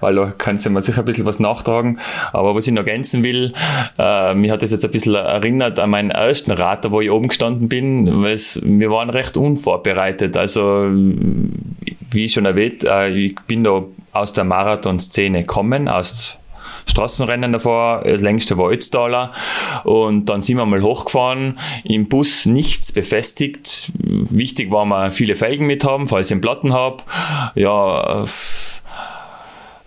[0.00, 1.98] weil da kann sie mir sicher ein bisschen was nachtragen.
[2.32, 3.52] Aber was ich noch ergänzen will,
[3.98, 7.28] äh, mir hat das jetzt ein bisschen erinnert an meinen ersten Rater, wo ich oben
[7.28, 10.36] gestanden bin, weil wir waren recht unvorbereitet.
[10.36, 10.88] Also,
[12.10, 16.39] wie schon erwähnt, äh, ich bin da aus der Marathon-Szene kommen, aus
[16.90, 19.32] Straßenrennen davor, das längste war Ötztaler
[19.84, 23.92] und dann sind wir mal hochgefahren, im Bus nichts befestigt.
[23.94, 27.02] Wichtig war mal viele Felgen mit haben, falls ich einen Platten habe.
[27.54, 28.26] Ja,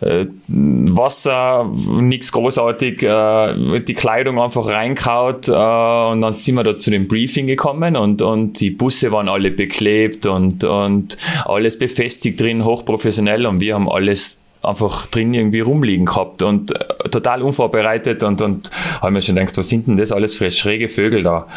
[0.03, 6.77] äh, Wasser, nichts großartig, äh, die Kleidung einfach reinkaut äh, und dann sind wir da
[6.77, 12.39] zu dem Briefing gekommen und, und die Busse waren alle beklebt und, und alles befestigt
[12.39, 18.23] drin, hochprofessionell und wir haben alles einfach drin irgendwie rumliegen gehabt und äh, total unvorbereitet
[18.23, 21.47] und, und haben mir schon gedacht, was sind denn das alles für schräge Vögel da?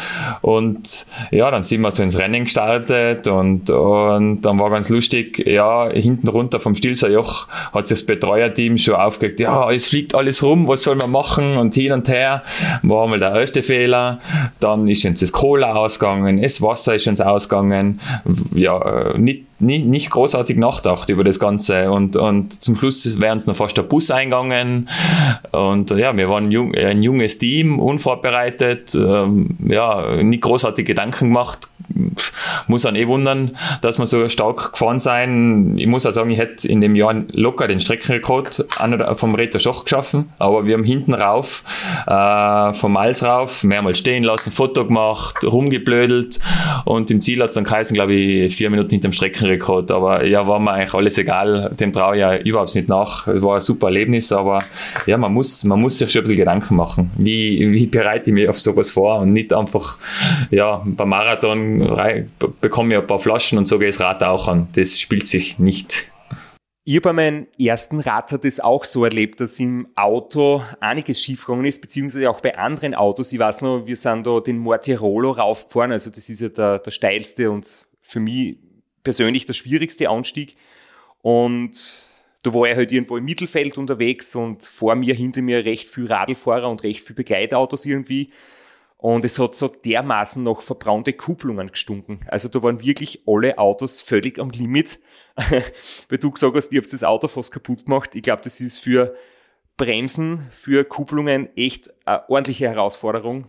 [0.41, 5.39] Und ja, dann sind wir so ins Rennen gestartet und, und dann war ganz lustig,
[5.47, 10.13] ja, hinten runter vom Stilser Joch hat sich das Betreuerteam schon aufgeregt, ja, es fliegt
[10.13, 12.43] alles rum, was soll man machen und hin und her.
[12.83, 14.19] War mal der erste Fehler,
[14.59, 17.99] dann ist uns das Cola ausgegangen, das Wasser ist uns ausgegangen,
[18.53, 21.91] ja, äh, nicht nicht, nicht großartig nachgedacht über das Ganze.
[21.91, 24.89] Und, und zum Schluss wäre uns noch fast der Bus eingegangen.
[25.51, 31.69] Und ja, wir waren jung, ein junges Team, unvorbereitet, ähm, ja, nicht großartig Gedanken gemacht,
[32.67, 35.77] muss dann eh wundern, dass wir so stark gefahren sein.
[35.77, 38.65] Ich muss auch sagen, ich hätte in dem Jahr locker den Streckenrekord
[39.15, 41.63] vom Reto Schoch geschaffen, aber wir haben hinten rauf,
[42.05, 46.39] äh, vom Miles rauf, mehrmals stehen lassen, Foto gemacht, rumgeblödelt.
[46.85, 49.07] Und im Ziel hat es dann geheißen, glaube ich, vier Minuten hinter
[49.47, 49.91] Streckenrekord.
[49.91, 53.27] Aber ja, war mir eigentlich alles egal, dem traue ich ja überhaupt nicht nach.
[53.27, 54.59] Es war ein super Erlebnis, aber
[55.05, 57.11] ja, man muss, man muss sich schon ein bisschen Gedanken machen.
[57.17, 59.97] Wie, wie bereite ich mich auf sowas vor und nicht einfach,
[60.51, 61.79] ja, beim Marathon
[62.61, 64.67] bekomme ich ein paar Flaschen und so gehe ich das Rad auch an.
[64.73, 66.11] Das spielt sich nicht.
[66.89, 71.81] Ich bei meinem ersten Rad das auch so erlebt, dass im Auto einiges schiefgegangen ist,
[71.81, 73.33] beziehungsweise auch bei anderen Autos.
[73.33, 76.91] Ich weiß noch, wir sind da den Mortirolo raufgefahren, also das ist ja der, der
[76.91, 78.57] steilste und für mich
[79.07, 80.57] persönlich der schwierigste Anstieg.
[81.21, 82.09] Und
[82.43, 86.07] da war er halt irgendwo im Mittelfeld unterwegs und vor mir, hinter mir recht viel
[86.07, 88.31] Radlfahrer und recht viel Begleitautos irgendwie.
[88.97, 92.19] Und es hat so dermaßen noch verbraunte Kupplungen gestunken.
[92.27, 94.99] Also da waren wirklich alle Autos völlig am Limit.
[96.09, 98.13] Weil du gesagt hast, ihr habt das Auto fast kaputt gemacht.
[98.13, 99.15] Ich glaube, das ist für
[99.77, 103.47] Bremsen, für Kupplungen echt eine ordentliche Herausforderung.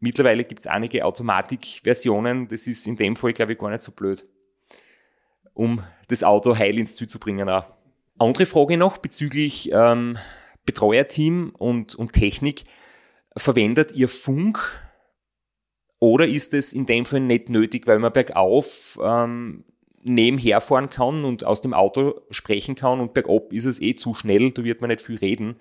[0.00, 2.48] Mittlerweile gibt es einige Automatikversionen.
[2.48, 4.26] Das ist in dem Fall, glaube ich, gar nicht so blöd,
[5.56, 7.48] um das Auto heil ins Ziel zu bringen.
[7.48, 7.64] Auch.
[8.18, 10.16] Andere Frage noch bezüglich ähm,
[10.64, 12.64] Betreuerteam und, und Technik.
[13.36, 14.58] Verwendet ihr Funk
[15.98, 19.64] oder ist es in dem Fall nicht nötig, weil man bergauf ähm,
[20.02, 24.14] nebenher fahren kann und aus dem Auto sprechen kann und bergab ist es eh zu
[24.14, 25.56] schnell, da wird man nicht viel reden,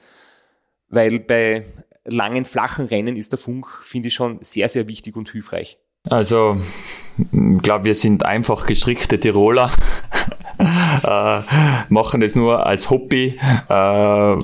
[0.88, 1.66] weil bei
[2.04, 5.80] langen, flachen Rennen ist der Funk, finde ich, schon sehr, sehr wichtig und hilfreich.
[6.10, 6.58] Also,
[7.18, 9.72] ich glaube, wir sind einfach gestrickte Tiroler,
[11.04, 11.42] äh,
[11.90, 13.40] machen das nur als Hobby.
[13.70, 14.36] Äh,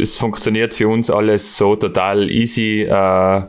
[0.00, 2.82] es funktioniert für uns alles so total easy.
[2.82, 3.42] Äh,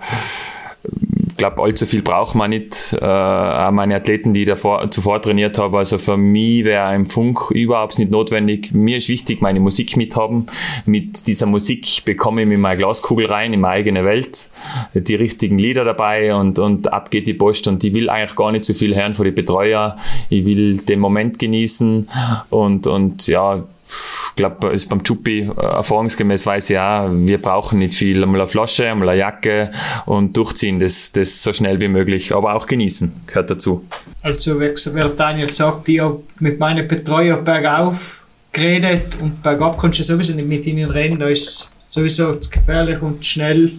[1.38, 2.96] glaube, allzu viel braucht man nicht.
[3.00, 7.06] Äh, auch meine Athleten, die ich davor, zuvor trainiert habe, also für mich wäre ein
[7.06, 8.72] Funk überhaupt nicht notwendig.
[8.74, 10.48] Mir ist wichtig, meine Musik mithaben.
[10.86, 14.50] Mit dieser Musik bekomme ich mir meine Glaskugel rein in meine eigene Welt,
[14.94, 17.68] die richtigen Lieder dabei und, und ab geht die Post.
[17.68, 19.98] Und ich will eigentlich gar nicht so viel hören von den Betreuer.
[20.30, 22.10] Ich will den Moment genießen
[22.50, 27.80] und, und ja, ich glaube, ist beim Chuppi äh, erfahrungsgemäß weiß ich auch, wir brauchen
[27.80, 28.24] nicht viel.
[28.24, 29.72] Einmal eine Flasche, einmal eine Jacke
[30.06, 33.86] und durchziehen, das, das so schnell wie möglich, aber auch genießen, gehört dazu.
[34.22, 40.04] Also, wie Daniel sagt, ich habe mit meinen Betreuer bergauf geredet und bergab kannst du
[40.04, 43.74] sowieso nicht mit ihnen reden, da ist sowieso zu gefährlich und schnell.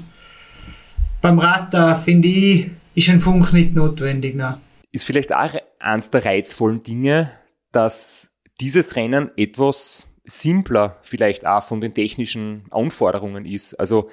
[1.20, 4.34] Beim Radar finde ich, ist ein Funk nicht notwendig.
[4.36, 4.56] Nein.
[4.92, 5.50] Ist vielleicht auch
[5.80, 7.30] eines der reizvollen Dinge,
[7.72, 8.30] dass
[8.60, 13.74] dieses Rennen etwas simpler vielleicht auch von den technischen Anforderungen ist.
[13.74, 14.10] Also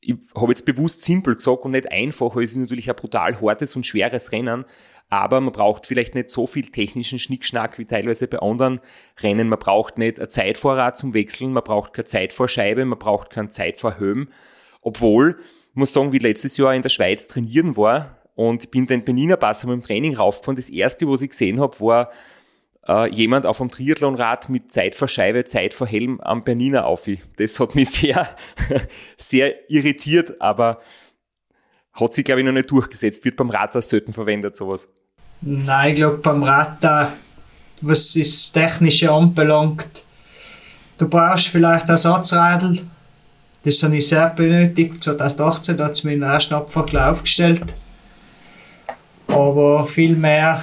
[0.00, 3.74] ich habe jetzt bewusst simpel gesagt und nicht einfach, es ist natürlich ein brutal hartes
[3.74, 4.64] und schweres Rennen,
[5.08, 8.80] aber man braucht vielleicht nicht so viel technischen Schnickschnack wie teilweise bei anderen
[9.20, 9.48] Rennen.
[9.48, 14.30] Man braucht nicht ein Zeitvorrat zum Wechseln, man braucht keine Zeitvorscheibe, man braucht keinen Zeitvorhöhen.
[14.82, 15.40] Obwohl,
[15.70, 19.36] ich muss sagen, wie letztes Jahr in der Schweiz trainieren war und bin den Beniner
[19.36, 20.56] Pass dem Training raufgefahren.
[20.56, 22.12] Das erste, was ich gesehen habe, war
[22.88, 27.08] äh, jemand auf einem Triathlonrad mit Zeit vor Scheibe, Zeit vor Helm am Berniner auf.
[27.36, 28.28] Das hat mich sehr,
[29.18, 30.80] sehr irritiert, aber
[31.92, 33.24] hat sich, glaube ich, noch nicht durchgesetzt.
[33.24, 34.88] Wird beim Rad selten verwendet, sowas.
[35.40, 36.82] Nein, ich glaube, beim Rad,
[37.80, 40.04] was das Technische anbelangt,
[40.96, 42.80] du brauchst vielleicht Ersatzradl.
[43.64, 45.02] Das habe ich sehr benötigt.
[45.02, 47.74] 2018 hat es mir den ersten Abfahrt aufgestellt.
[49.26, 50.62] Aber viel mehr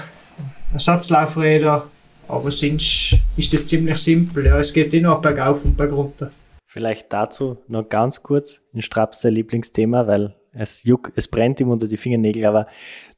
[0.73, 1.87] Ersatzlaufräder
[2.27, 4.45] aber sonst ist das ziemlich simpel.
[4.45, 6.31] Ja, es geht eh nur bergauf und bergunter.
[6.67, 11.87] Vielleicht dazu noch ganz kurz ein Straps Lieblingsthema, weil es juckt, es brennt ihm unter
[11.87, 12.67] die Fingernägel, aber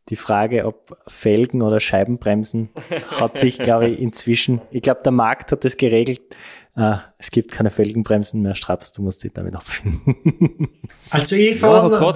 [0.09, 2.69] die Frage, ob Felgen oder Scheibenbremsen,
[3.19, 6.21] hat sich, glaube ich, inzwischen, ich glaube, der Markt hat das geregelt.
[6.75, 10.69] Ah, es gibt keine Felgenbremsen mehr, Straps, du musst dich damit abfinden.
[11.09, 11.91] Also ich fahre...
[11.91, 12.13] Ja,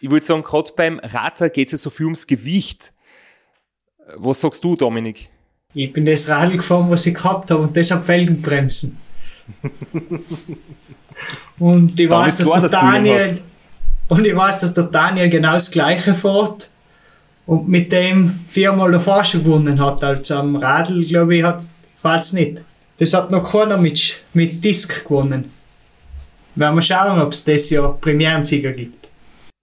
[0.00, 2.92] ich würde sagen, gerade beim Radler geht es ja so viel ums Gewicht.
[4.16, 5.30] Was sagst du, Dominik?
[5.74, 8.98] Ich bin das Rad gefahren, was ich gehabt habe und deshalb Felgenbremsen.
[11.58, 13.40] und ich weiß, dass der Daniel
[14.08, 16.70] und ich weiß, dass der Daniel genau das gleiche fährt
[17.46, 20.04] und mit dem viermal der Fahrschule gewonnen hat.
[20.04, 21.62] Also am Radl, glaube ich, hat
[21.96, 22.60] falls nicht.
[22.98, 25.50] Das hat noch keiner mit, mit Disc gewonnen.
[26.54, 29.08] Werden wir schauen, ob es das Jahr Premierensieger gibt.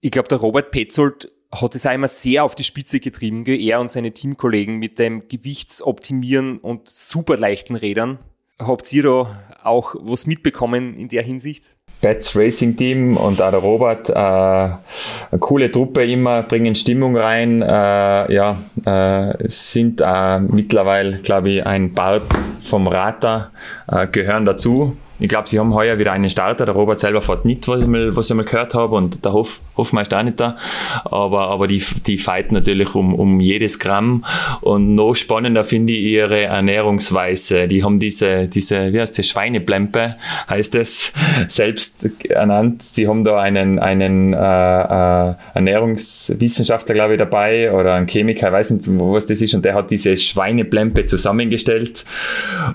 [0.00, 3.90] Ich glaube, der Robert Petzold hat es einmal sehr auf die Spitze getrieben, er und
[3.90, 8.18] seine Teamkollegen mit dem Gewichtsoptimieren und super leichten Rädern.
[8.58, 11.64] Habt ihr da auch was mitbekommen in der Hinsicht?
[12.00, 17.60] Bats Racing Team und auch der Robert, äh, eine coole Truppe immer, bringen Stimmung rein,
[17.60, 22.32] äh, ja, äh, sind äh, mittlerweile, glaube ich, ein Part
[22.62, 23.50] vom Rata,
[23.86, 24.96] äh, gehören dazu.
[25.20, 26.64] Ich glaube, sie haben heuer wieder einen Starter.
[26.64, 29.32] Der Robert selber fährt nicht, was ich mal, was ich mal gehört habe, und der
[29.32, 30.56] Hof, Hofmeister auch nicht da.
[31.04, 34.24] Aber, aber die, die fighten natürlich um, um jedes Gramm.
[34.62, 37.68] Und noch spannender finde ich ihre Ernährungsweise.
[37.68, 40.16] Die haben diese, diese, wie heißt das, Schweineplempe,
[40.48, 41.12] heißt es,
[41.48, 42.82] selbst ernannt.
[42.82, 48.52] Sie haben da einen, einen äh, äh, Ernährungswissenschaftler, glaube ich, dabei oder ein Chemiker, ich
[48.52, 49.52] weiß nicht, was das ist.
[49.52, 52.06] Und der hat diese Schweineplempe zusammengestellt.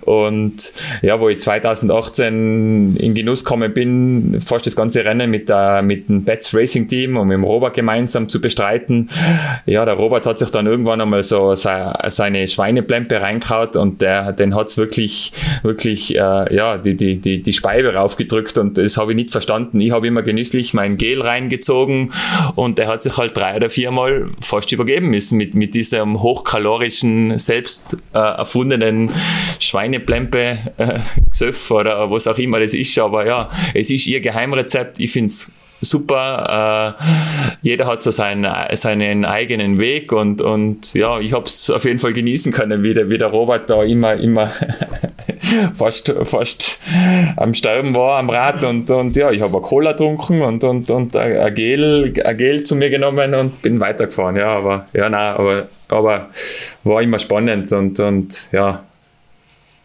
[0.02, 5.49] Und ja, wo ich 2018 dann in Genuss gekommen bin, fast das ganze Rennen mit,
[5.49, 9.09] der, mit dem Betts Racing Team und mit dem Robert gemeinsam zu bestreiten.
[9.65, 14.55] Ja, der Robert hat sich dann irgendwann einmal so seine Schweineplempe reinkaut und der, den
[14.55, 15.31] hat's wirklich,
[15.63, 19.79] wirklich, äh, ja, die, die, die, die Speibe raufgedrückt und das habe ich nicht verstanden.
[19.79, 22.11] Ich habe immer genüsslich mein Gel reingezogen
[22.55, 27.38] und der hat sich halt drei oder viermal fast übergeben müssen mit, mit diesem hochkalorischen,
[27.38, 29.11] selbst äh, erfundenen
[29.59, 32.97] Schweineplempe äh, Gesöff oder was auch immer das ist.
[32.99, 34.99] Aber ja, es ist ihr Geheimrezept.
[34.99, 35.51] Ich finde es
[35.82, 36.97] super.
[36.99, 37.03] Äh,
[37.61, 41.99] jeder hat so seinen, seinen eigenen Weg und, und ja, ich habe es auf jeden
[41.99, 44.51] Fall genießen können, wie der, wie der Robert da immer, immer
[45.73, 46.80] fast, fast
[47.38, 51.15] am Sterben war am Rad und, und ja, ich habe Cola getrunken und, und, und
[51.15, 54.36] ein Gel, ein Gel zu mir genommen und bin weitergefahren.
[54.36, 56.30] Ja, aber, ja, nein, aber, aber
[56.84, 58.84] war immer spannend und, und ja,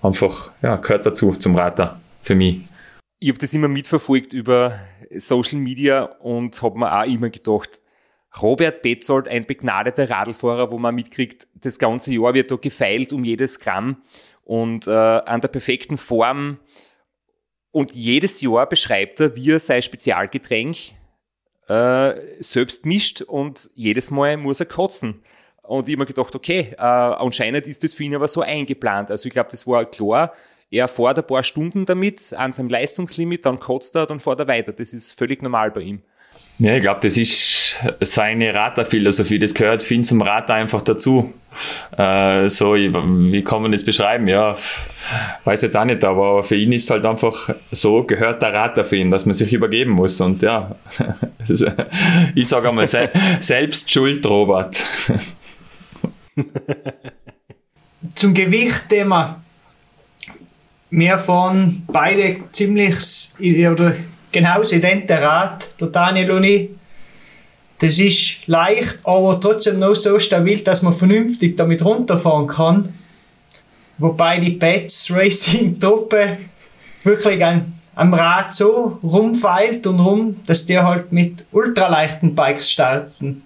[0.03, 2.63] einfach, ja, gehört dazu zum Rater für mich.
[3.19, 4.79] Ich habe das immer mitverfolgt über
[5.15, 7.81] Social Media und habe mir auch immer gedacht,
[8.41, 13.25] Robert Betzold, ein begnadeter Radlfahrer, wo man mitkriegt, das ganze Jahr wird da gefeilt um
[13.25, 14.03] jedes Gramm
[14.45, 16.59] und äh, an der perfekten Form.
[17.73, 20.77] Und jedes Jahr beschreibt er, wie er sein Spezialgetränk
[21.69, 25.23] äh, selbst mischt und jedes Mal muss er kotzen.
[25.63, 29.11] Und ich habe mir gedacht, okay, äh, anscheinend ist das für ihn aber so eingeplant.
[29.11, 30.33] Also ich glaube, das war klar,
[30.71, 34.49] er fährt ein paar Stunden damit an seinem Leistungslimit, dann kotzt er, dann fährt er
[34.49, 34.73] weiter.
[34.73, 36.03] Das ist völlig normal bei ihm.
[36.59, 39.39] Ja, ich glaube, das ist seine Raterphilosophie.
[39.39, 41.33] Das gehört viel zum Rater einfach dazu.
[41.97, 44.29] Äh, so, wie kann man das beschreiben?
[44.29, 44.55] Ja,
[45.45, 48.85] weiß jetzt auch nicht, aber für ihn ist es halt einfach so, gehört der Rater
[48.85, 50.21] für ihn, dass man sich übergeben muss.
[50.21, 50.77] Und ja,
[52.35, 52.87] ich sage einmal,
[53.41, 54.85] selbst schuld, Robert.
[58.15, 59.43] Zum Gewichtthema
[60.91, 62.97] wir fahren beide ziemlich
[63.39, 63.95] oder
[64.33, 66.71] genauso ident Rad, der Daniel und ich.
[67.79, 72.93] Das ist leicht, aber trotzdem noch so stabil, dass man vernünftig damit runterfahren kann.
[73.97, 76.39] wobei die Pets Racing Truppe
[77.05, 83.43] wirklich an, am Rad so rumfeilt und rum, dass die halt mit ultraleichten Bikes starten.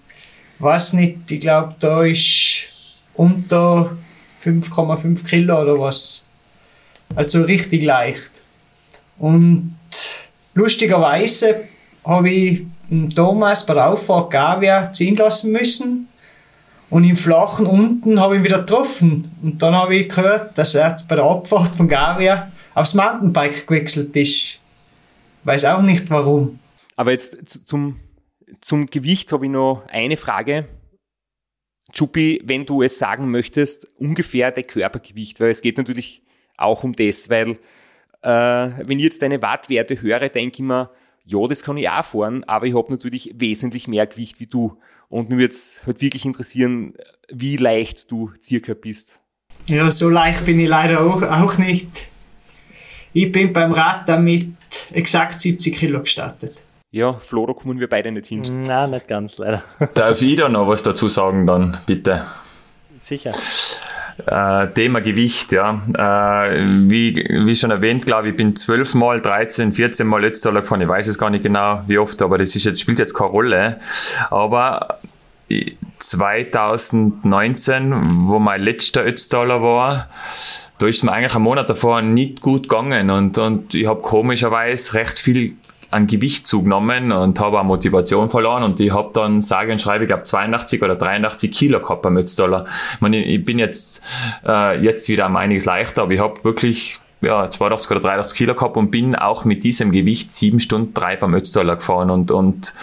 [0.58, 2.64] Was nicht, ich glaube, da ist
[3.14, 3.96] unter
[4.44, 6.23] 5,5 Kilo oder was.
[7.14, 8.42] Also richtig leicht.
[9.18, 9.76] Und
[10.54, 11.64] lustigerweise
[12.04, 12.66] habe ich
[13.14, 16.08] Thomas bei der Auffahrt Gavia ziehen lassen müssen.
[16.90, 19.32] Und im Flachen unten habe ich ihn wieder getroffen.
[19.42, 24.14] Und dann habe ich gehört, dass er bei der Abfahrt von Gavia aufs Mountainbike gewechselt
[24.16, 24.58] ist.
[25.44, 26.58] Weiß auch nicht warum.
[26.96, 28.00] Aber jetzt zum,
[28.60, 30.68] zum Gewicht habe ich noch eine Frage.
[31.92, 36.23] Chupi, wenn du es sagen möchtest, ungefähr dein Körpergewicht, weil es geht natürlich
[36.56, 37.58] auch um das, weil
[38.22, 38.28] äh,
[38.86, 40.90] wenn ich jetzt deine Wattwerte höre, denke ich mir,
[41.26, 44.78] ja, das kann ich auch fahren, aber ich habe natürlich wesentlich mehr Gewicht wie du.
[45.08, 46.94] Und mir würde es halt wirklich interessieren,
[47.30, 49.20] wie leicht du circa bist.
[49.66, 52.08] Ja, so leicht bin ich leider auch, auch nicht.
[53.12, 54.48] Ich bin beim Rad damit
[54.92, 56.62] exakt 70 Kilo gestartet.
[56.90, 58.62] Ja, Flo, da kommen wir beide nicht hin.
[58.62, 59.64] Nein, nicht ganz, leider.
[59.94, 62.24] Darf ich da noch was dazu sagen dann, bitte?
[62.98, 63.32] Sicher.
[64.26, 65.82] Äh, Thema Gewicht, ja.
[65.92, 70.82] Äh, wie, wie schon erwähnt, glaube ich, bin zwölfmal, 13, 14 Mal Ötztaler gefahren.
[70.82, 73.30] Ich weiß es gar nicht genau, wie oft, aber das ist jetzt, spielt jetzt keine
[73.30, 73.80] Rolle.
[74.30, 75.00] Aber
[75.98, 80.08] 2019, wo mein letzter Ötztaler war,
[80.78, 84.94] da ist mir eigentlich einen Monat davor nicht gut gegangen und, und ich habe komischerweise
[84.94, 85.56] recht viel
[85.94, 90.04] an Gewicht zugenommen und habe auch Motivation verloren und ich habe dann sage und schreibe,
[90.04, 92.64] ich glaube 82 oder 83 Kilo gehabt beim Ötztaler.
[92.94, 94.04] Ich, meine, ich bin jetzt,
[94.44, 98.54] äh, jetzt wieder um einiges leichter, aber ich habe wirklich ja, 82 oder 83 Kilo
[98.54, 102.74] gehabt und bin auch mit diesem Gewicht sieben Stunden drei beim Ötztaler gefahren und, und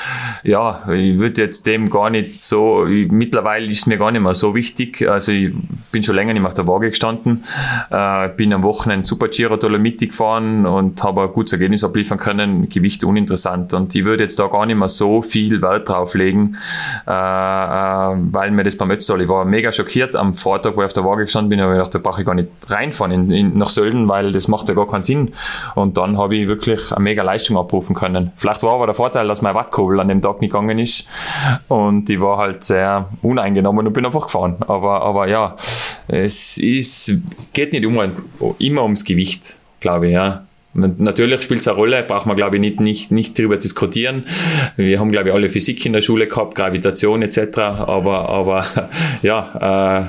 [0.44, 4.22] ja, ich würde jetzt dem gar nicht so, ich, mittlerweile ist es mir gar nicht
[4.22, 5.52] mehr so wichtig, also ich
[5.92, 7.44] bin schon länger nicht mehr auf der Waage gestanden,
[7.90, 12.70] äh, bin am Wochenende Super Giro Dolomiti gefahren und habe ein gutes Ergebnis abliefern können,
[12.70, 13.74] Gewicht uninteressant.
[13.74, 16.58] Und ich würde jetzt da gar nicht mehr so viel Wert drauflegen,
[17.08, 20.16] äh, äh, weil mir das beim Ötztaler, ich war mega schockiert.
[20.16, 22.26] Am Vortag, wo ich auf der Waage gestanden bin, aber ich dachte, da brauche ich
[22.26, 25.32] gar nicht reinfahren in, in, nach Sölden, weil das macht ja gar keinen Sinn.
[25.76, 28.32] Und dann habe ich wirklich eine mega Leistung abrufen können.
[28.36, 31.08] Vielleicht war aber der Vorteil, dass mein Wattkurbel an dem Tag nicht gegangen ist
[31.68, 34.58] und ich war halt sehr uneingenommen und bin einfach gefahren.
[34.68, 35.56] Aber, aber ja,
[36.08, 37.14] es ist,
[37.54, 38.10] geht nicht immer,
[38.60, 40.46] immer ums Gewicht, glaube ich, ja.
[40.74, 44.26] Natürlich spielt es eine Rolle, braucht man glaube ich nicht, nicht, nicht darüber diskutieren.
[44.78, 47.58] Wir haben glaube ich alle Physik in der Schule gehabt, Gravitation etc.
[47.58, 48.66] Aber, aber
[49.22, 50.08] ja,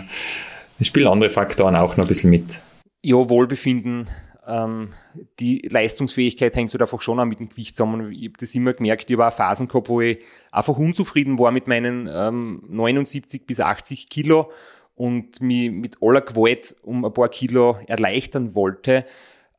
[0.81, 2.61] äh, spielen andere Faktoren auch noch ein bisschen mit
[3.03, 4.09] ja, Wohlbefinden,
[4.47, 4.91] ähm,
[5.39, 8.13] die Leistungsfähigkeit hängt halt einfach schon auch mit dem Gewicht zusammen.
[8.13, 10.19] Ich habe das immer gemerkt, ich habe auch Phasen gehabt, wo ich
[10.51, 14.51] einfach unzufrieden war mit meinen ähm, 79 bis 80 Kilo
[14.95, 19.05] und mich mit aller Gewalt um ein paar Kilo erleichtern wollte.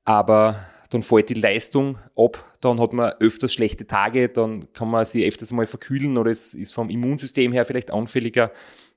[0.04, 0.58] Aber
[0.90, 5.26] dann fällt die Leistung ab, dann hat man öfters schlechte Tage, dann kann man sich
[5.26, 8.52] öfters mal verkühlen oder es ist vom Immunsystem her vielleicht anfälliger.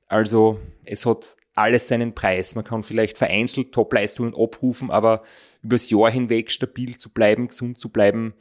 [0.09, 2.54] Also es hat alles seinen Preis.
[2.54, 5.22] Man kann vielleicht vereinzelt Top-Leistungen abrufen, aber
[5.62, 8.34] übers Jahr hinweg stabil zu bleiben, gesund zu bleiben,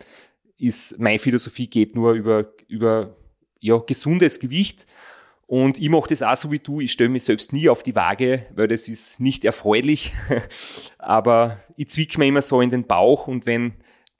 [0.58, 3.16] ist meine Philosophie geht nur über, über
[3.60, 4.86] ja, gesundes Gewicht.
[5.48, 6.82] Und ich mache das auch so wie du.
[6.82, 10.14] Ich stelle mich selbst nie auf die Waage, weil das ist nicht erfreulich.
[10.98, 13.76] aber ich zwicke mir immer so in den Bauch und wenn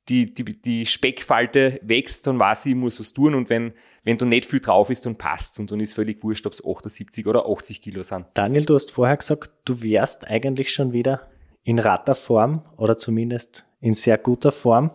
[0.10, 4.18] die, die, die Speckfalte wächst, dann weiß ich, ich muss was tun und wenn, wenn
[4.18, 7.26] da nicht viel drauf ist, dann passt und dann ist völlig wurscht, ob es 78
[7.26, 8.26] oder 80 Kilo sind.
[8.36, 11.28] Daniel, du hast vorher gesagt, du wärst eigentlich schon wieder
[11.64, 14.92] in Ratterform oder zumindest in sehr guter Form,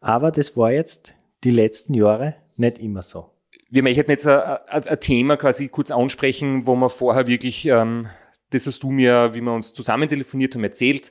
[0.00, 3.30] aber das war jetzt die letzten Jahre nicht immer so.
[3.70, 8.06] Wir möchten jetzt ein Thema quasi kurz ansprechen, wo wir vorher wirklich, ähm,
[8.50, 11.10] das hast du mir, wie wir uns zusammen telefoniert haben, erzählt,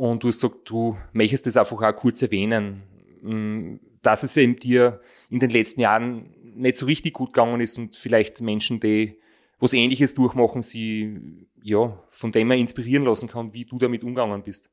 [0.00, 2.82] und du hast gesagt, du möchtest das einfach auch kurz erwähnen,
[3.20, 7.76] mm, dass es eben dir in den letzten Jahren nicht so richtig gut gegangen ist
[7.76, 9.18] und vielleicht Menschen, die
[9.58, 14.42] was Ähnliches durchmachen, sie ja von dem er inspirieren lassen kann, wie du damit umgegangen
[14.42, 14.70] bist.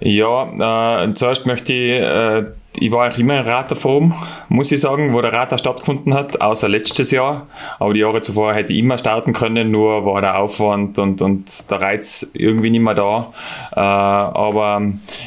[0.00, 2.44] Ja, äh, zuerst möchte ich, äh,
[2.80, 4.14] ich war auch immer in Raterform,
[4.48, 7.48] muss ich sagen, wo der Rater stattgefunden hat, außer letztes Jahr.
[7.80, 11.70] Aber die Jahre zuvor hätte ich immer starten können, nur war der Aufwand und, und
[11.70, 13.32] der Reiz irgendwie nicht mehr da.
[13.74, 14.82] Äh, aber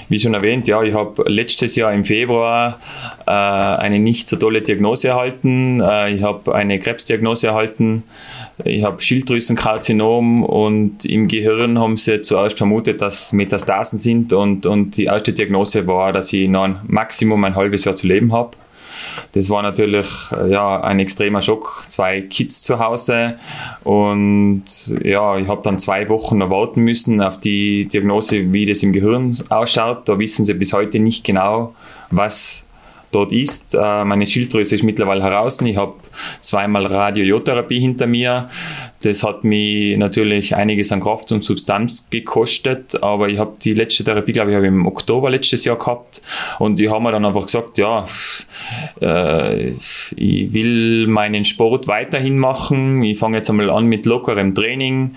[0.08, 2.80] wie schon erwähnt, ja, ich habe letztes Jahr im Februar
[3.28, 5.82] äh, eine nicht so tolle Diagnose erhalten.
[5.82, 8.04] Äh, ich habe eine Krebsdiagnose erhalten.
[8.66, 14.98] Ich habe Schilddrüsenkarzinom und im Gehirn haben sie zuerst vermutet, dass Metastasen sind und, und
[14.98, 18.52] die erste Diagnose war, dass ich noch ein Maximum ein halbes Jahr zu leben habe.
[19.34, 21.86] Das war natürlich äh, ja, ein extremer Schock.
[21.88, 23.36] Zwei Kids zu Hause
[23.84, 24.64] und
[25.04, 28.94] ja, ich habe dann zwei Wochen noch warten müssen auf die Diagnose, wie das im
[28.94, 30.08] Gehirn ausschaut.
[30.08, 31.74] Da wissen sie bis heute nicht genau,
[32.10, 32.66] was
[33.12, 33.76] dort ist.
[33.76, 35.62] Äh, meine Schilddrüse ist mittlerweile heraus.
[35.62, 35.94] Ich habe
[36.42, 38.50] zweimal Radiotherapie hinter mir.
[39.02, 44.04] Das hat mich natürlich einiges an Kraft und Substanz gekostet, aber ich habe die letzte
[44.04, 46.22] Therapie, glaube ich, habe im Oktober letztes Jahr gehabt
[46.60, 48.06] und ich habe mir dann einfach gesagt, ja,
[49.02, 53.04] äh, ich will meinen Sport weiterhin machen.
[53.04, 55.16] Ich fange jetzt einmal an mit lockerem Training,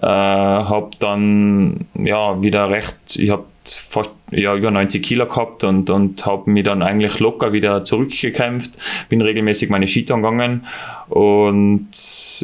[0.00, 3.44] äh, habe dann ja wieder recht, ich habe
[3.74, 8.78] fast ja, über 90 Kilo gehabt und, und habe mich dann eigentlich locker wieder zurückgekämpft,
[9.08, 10.66] bin regelmäßig meine Skitouren gegangen
[11.08, 11.88] und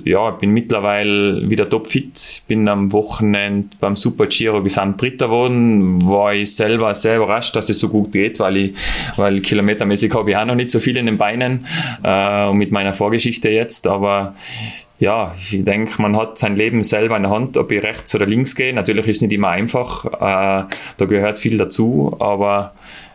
[0.04, 6.34] ja, bin mittlerweile wieder topfit, bin am Wochenende beim Super Giro gesamt Dritter geworden, war
[6.34, 8.74] ich selber sehr überrascht, dass es so gut geht, weil ich,
[9.16, 11.66] weil kilometermäßig habe ich auch noch nicht so viel in den Beinen
[12.02, 14.34] äh, mit meiner Vorgeschichte jetzt, aber
[14.98, 18.26] ja, ich denke, man hat sein Leben selber in der Hand, ob ich rechts oder
[18.26, 18.72] links gehe.
[18.72, 22.74] Natürlich ist es nicht immer einfach, äh, da gehört viel dazu, aber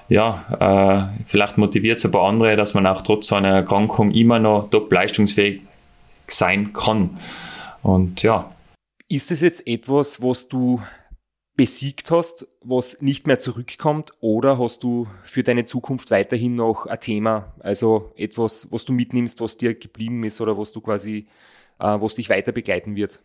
[0.09, 4.39] ja, äh, vielleicht motiviert es ein paar andere, dass man auch trotz einer Erkrankung immer
[4.39, 5.61] noch top leistungsfähig
[6.27, 7.11] sein kann.
[7.82, 8.53] Und ja.
[9.07, 10.82] Ist es jetzt etwas, was du
[11.55, 16.99] besiegt hast, was nicht mehr zurückkommt, oder hast du für deine Zukunft weiterhin noch ein
[16.99, 21.27] Thema, also etwas, was du mitnimmst, was dir geblieben ist oder was du quasi
[21.82, 23.21] wo es dich weiter begleiten wird?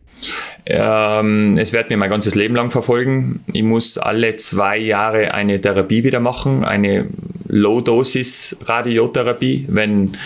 [0.65, 3.43] Ähm, es wird mir mein ganzes Leben lang verfolgen.
[3.53, 7.07] Ich muss alle zwei Jahre eine Therapie wieder machen, eine
[7.47, 10.17] Low-Dosis-Radiotherapie, wenn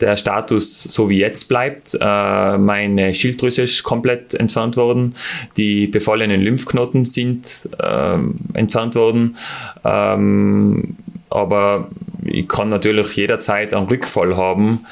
[0.00, 1.96] der Status so wie jetzt bleibt.
[2.00, 5.14] Äh, meine Schilddrüse ist komplett entfernt worden,
[5.56, 8.18] die befallenen Lymphknoten sind äh,
[8.54, 9.36] entfernt worden.
[9.84, 10.96] Ähm,
[11.30, 11.88] aber
[12.24, 14.86] ich kann natürlich jederzeit einen Rückfall haben.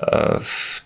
[0.00, 0.38] Äh,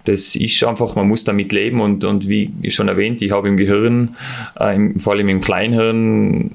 [0.04, 3.56] das ist einfach, man muss damit leben und, und wie schon erwähnt, ich habe im
[3.56, 4.16] Gehirn,
[4.56, 6.52] äh, vor allem im Kleinhirn,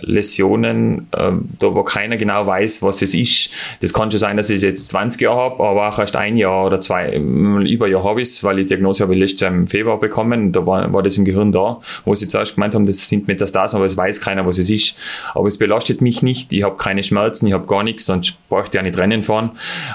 [0.00, 3.50] Läsionen, äh, da wo keiner genau weiß, was es ist.
[3.80, 6.66] Das kann schon sein, dass ich jetzt 20 Jahre habe, aber auch erst ein Jahr
[6.66, 9.52] oder zwei, über ein Jahr habe ich es, weil die Diagnose habe ich letztes Jahr
[9.52, 10.52] im Februar bekommen.
[10.52, 13.76] Da war, war das im Gehirn da, wo sie zuerst gemeint haben, das sind Metastasen,
[13.76, 14.96] aber es weiß keiner, was es ist.
[15.34, 16.52] Aber es belastet mich nicht.
[16.52, 19.52] Ich habe keine Schmerzen, ich habe gar nichts, sonst bräuchte ich auch nicht Rennen fahren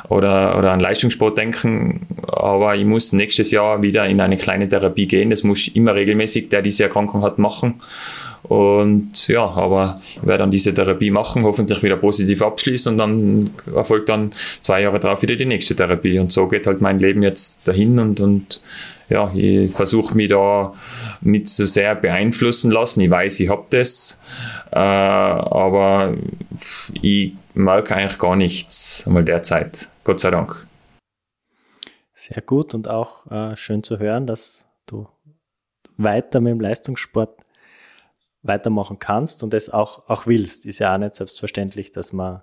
[0.09, 2.07] oder, oder an Leistungssport denken.
[2.27, 5.29] Aber ich muss nächstes Jahr wieder in eine kleine Therapie gehen.
[5.29, 7.81] Das muss immer regelmäßig, der diese Erkrankung hat, machen.
[8.43, 13.49] Und ja, aber ich werde dann diese Therapie machen, hoffentlich wieder positiv abschließen und dann
[13.75, 14.31] erfolgt dann
[14.61, 16.19] zwei Jahre darauf wieder die nächste Therapie.
[16.19, 18.61] Und so geht halt mein Leben jetzt dahin und, und
[19.09, 20.73] ja, ich versuche mich da
[21.19, 23.01] nicht so sehr beeinflussen lassen.
[23.01, 24.21] Ich weiß, ich habe das,
[24.71, 26.15] äh, aber
[26.93, 29.89] ich merke eigentlich gar nichts einmal derzeit.
[30.03, 30.65] Gott sei Dank.
[32.13, 35.07] Sehr gut und auch äh, schön zu hören, dass du
[35.97, 37.35] weiter mit dem Leistungssport
[38.43, 40.65] weitermachen kannst und es auch, auch willst.
[40.65, 42.41] Ist ja auch nicht selbstverständlich, dass man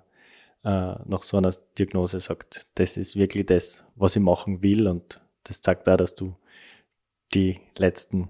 [0.63, 5.21] äh, nach so einer Diagnose sagt, das ist wirklich das, was ich machen will und
[5.43, 6.35] das zeigt auch, dass du
[7.33, 8.29] die letzten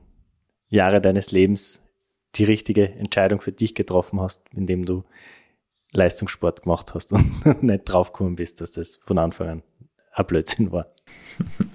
[0.67, 1.81] Jahre deines Lebens
[2.35, 5.03] die richtige Entscheidung für dich getroffen hast, indem du
[5.91, 9.63] Leistungssport gemacht hast und nicht draufgekommen bist, dass das von Anfang an
[10.13, 10.87] ein Blödsinn war.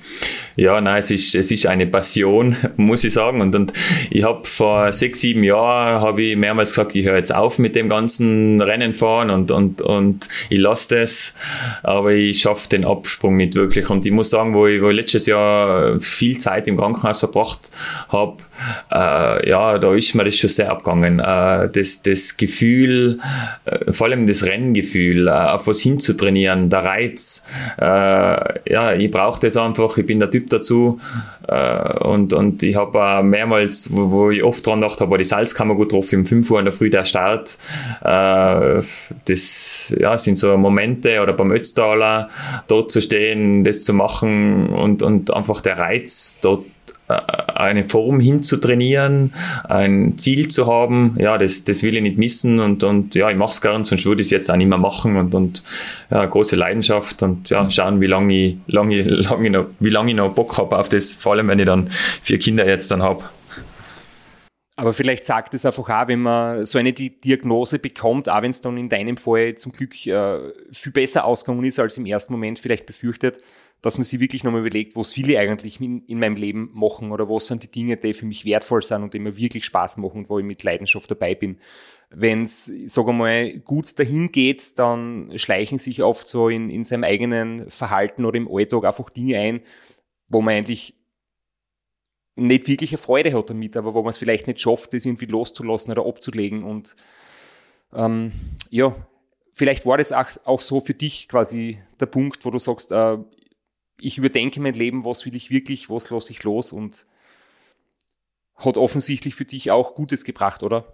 [0.56, 3.40] Ja, nein, es ist, es ist eine Passion, muss ich sagen.
[3.40, 3.72] Und, und
[4.10, 7.74] ich habe vor sechs, sieben Jahren habe ich mehrmals gesagt, ich höre jetzt auf mit
[7.74, 11.34] dem ganzen Rennen fahren und, und, und ich lasse das,
[11.82, 13.90] aber ich schaffe den Absprung nicht wirklich.
[13.90, 17.70] Und ich muss sagen, wo ich, wo ich letztes Jahr viel Zeit im Krankenhaus verbracht
[18.08, 18.36] habe,
[18.92, 21.18] äh, ja, da ist mir das schon sehr abgegangen.
[21.18, 23.18] Äh, das, das Gefühl,
[23.64, 27.46] äh, vor allem das Renngefühl, äh, auf was hinzutrainieren, der Reiz,
[27.78, 27.84] äh,
[28.72, 31.00] ja, ich brauche das einfach, ich bin der Typ dazu.
[31.48, 35.18] Äh, und, und ich habe auch mehrmals, wo, wo, ich oft dran gedacht habe, war
[35.18, 37.58] die Salzkammer gut drauf, um 5 Uhr in der Früh der Start.
[38.02, 38.82] Äh,
[39.26, 42.28] das ja, sind so Momente, oder beim Ötztaler
[42.66, 46.64] dort zu stehen, das zu machen und, und einfach der Reiz dort
[47.06, 52.82] eine Form hinzutrainieren, ein Ziel zu haben, ja, das, das will ich nicht missen und,
[52.82, 55.16] und ja, ich mache es gern, sonst würde ich es jetzt auch nicht mehr machen
[55.16, 55.62] und, und
[56.10, 60.16] ja, große Leidenschaft und ja, schauen, wie lange ich, lange, lange noch, wie lange ich
[60.16, 61.90] noch Bock habe auf das, vor allem wenn ich dann
[62.22, 63.24] vier Kinder jetzt dann habe.
[64.76, 68.60] Aber vielleicht sagt es einfach auch, wenn man so eine Diagnose bekommt, auch wenn es
[68.60, 72.58] dann in deinem Fall zum Glück äh, viel besser ausgegangen ist, als im ersten Moment
[72.58, 73.40] vielleicht befürchtet,
[73.82, 77.12] dass man sich wirklich nochmal überlegt, was will ich eigentlich in, in, meinem Leben machen
[77.12, 79.98] oder was sind die Dinge, die für mich wertvoll sind und die mir wirklich Spaß
[79.98, 81.58] machen und wo ich mit Leidenschaft dabei bin.
[82.10, 87.04] Wenn es, sage mal, gut dahin geht, dann schleichen sich oft so in, in seinem
[87.04, 89.60] eigenen Verhalten oder im Alltag einfach Dinge ein,
[90.26, 90.94] wo man eigentlich
[92.36, 95.26] nicht wirklich eine Freude hat damit, aber wo man es vielleicht nicht schafft, das irgendwie
[95.26, 96.64] loszulassen oder abzulegen.
[96.64, 96.96] Und
[97.92, 98.32] ähm,
[98.70, 98.94] ja,
[99.52, 103.18] vielleicht war das auch, auch, so für dich quasi der Punkt, wo du sagst, äh,
[104.00, 107.06] ich überdenke mein Leben, was will ich wirklich, was lasse ich los und
[108.56, 110.92] hat offensichtlich für dich auch Gutes gebracht, oder?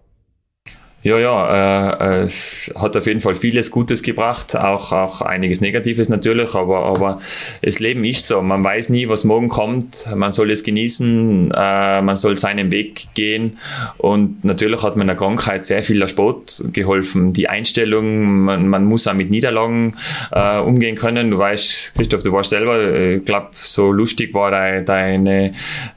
[1.02, 6.10] Ja, ja, äh, es hat auf jeden Fall vieles Gutes gebracht, auch, auch einiges Negatives
[6.10, 7.20] natürlich, aber, aber
[7.62, 8.42] das Leben ist so.
[8.42, 10.06] Man weiß nie, was morgen kommt.
[10.14, 13.56] Man soll es genießen, äh, man soll seinen Weg gehen
[13.96, 17.32] und natürlich hat meiner Krankheit sehr viel der Sport geholfen.
[17.32, 19.96] Die Einstellung, man, man muss auch mit Niederlagen
[20.32, 21.30] äh, umgehen können.
[21.30, 25.54] Du weißt, Christoph, du warst selber, äh, ich glaube, so lustig war deine,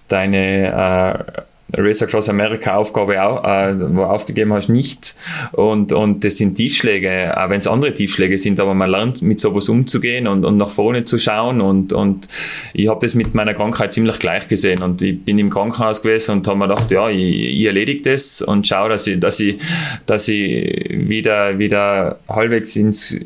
[0.08, 1.42] deine äh,
[1.76, 5.16] Race Across America Aufgabe auch, äh, wo aufgegeben hast, nicht.
[5.52, 9.40] Und, und das sind Tiefschläge, auch wenn es andere Tiefschläge sind, aber man lernt mit
[9.40, 11.62] sowas umzugehen und, und nach vorne zu schauen.
[11.62, 12.28] Und, und
[12.74, 14.84] ich habe das mit meiner Krankheit ziemlich gleich gesehen.
[14.84, 18.42] Und ich bin im Krankenhaus gewesen und habe mir gedacht, ja, ich, ich erledige das
[18.42, 19.58] und schaue, dass ich, dass ich,
[20.06, 23.18] dass ich wieder, wieder halbwegs ins,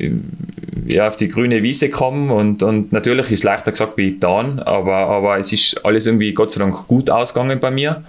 [0.90, 2.32] ja, auf die grüne Wiese komme.
[2.32, 6.32] Und, und natürlich ist es leichter gesagt wie getan, aber, aber es ist alles irgendwie
[6.32, 8.04] Gott sei Dank gut ausgegangen bei mir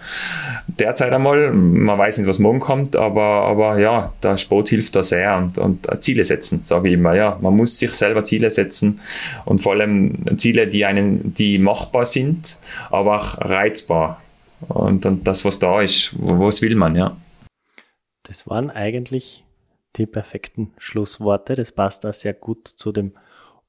[0.67, 1.51] derzeit einmal.
[1.51, 5.57] Man weiß nicht, was morgen kommt, aber, aber ja, der Sport hilft da sehr und,
[5.57, 7.15] und Ziele setzen, sage ich immer.
[7.15, 8.99] Ja, man muss sich selber Ziele setzen
[9.45, 12.57] und vor allem Ziele, die einen, die machbar sind,
[12.89, 14.21] aber auch reizbar.
[14.67, 17.15] Und, und das, was da ist, was will man, ja.
[18.23, 19.43] Das waren eigentlich
[19.99, 21.55] die perfekten Schlussworte.
[21.55, 23.13] Das passt da sehr gut zu dem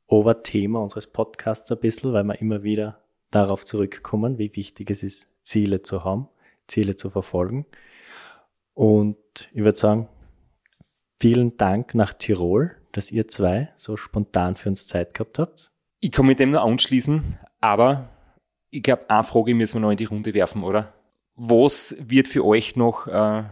[0.06, 3.00] Oberthema unseres Podcasts ein bisschen, weil wir immer wieder
[3.30, 6.28] darauf zurückkommen, wie wichtig es ist, Ziele zu haben.
[6.66, 7.66] Ziele zu verfolgen.
[8.74, 9.16] Und
[9.52, 10.08] ich würde sagen,
[11.18, 15.70] vielen Dank nach Tirol, dass ihr zwei so spontan für uns Zeit gehabt habt.
[16.00, 18.08] Ich kann mit dem nur anschließen, aber
[18.70, 20.94] ich glaube, eine Frage müssen wir noch in die Runde werfen, oder?
[21.34, 23.44] Was wird für euch noch äh,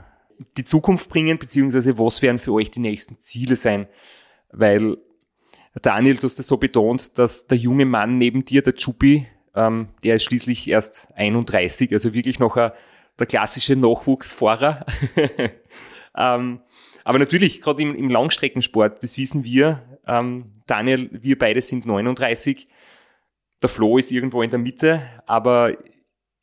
[0.57, 3.89] die Zukunft bringen, beziehungsweise was werden für euch die nächsten Ziele sein?
[4.51, 4.99] Weil
[5.83, 9.89] Daniel, du hast das so betont, dass der junge Mann neben dir, der Chupi, ähm,
[10.03, 12.73] der ist schließlich erst 31, also wirklich noch ein
[13.19, 14.87] der klassische Nachwuchsfahrer.
[16.17, 16.61] ähm,
[17.05, 22.69] aber natürlich, gerade im, im, Langstreckensport, das wissen wir, ähm, Daniel, wir beide sind 39,
[23.63, 25.77] der Flo ist irgendwo in der Mitte, aber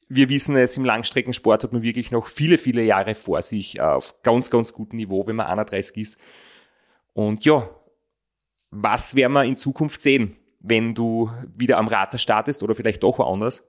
[0.08, 3.82] wir wissen es, im Langstreckensport hat man wirklich noch viele, viele Jahre vor sich, äh,
[3.82, 6.18] auf ganz, ganz gutem Niveau, wenn man 31 ist.
[7.14, 7.70] Und ja,
[8.72, 13.20] was werden wir in Zukunft sehen, wenn du wieder am Rater startest oder vielleicht doch
[13.20, 13.64] woanders?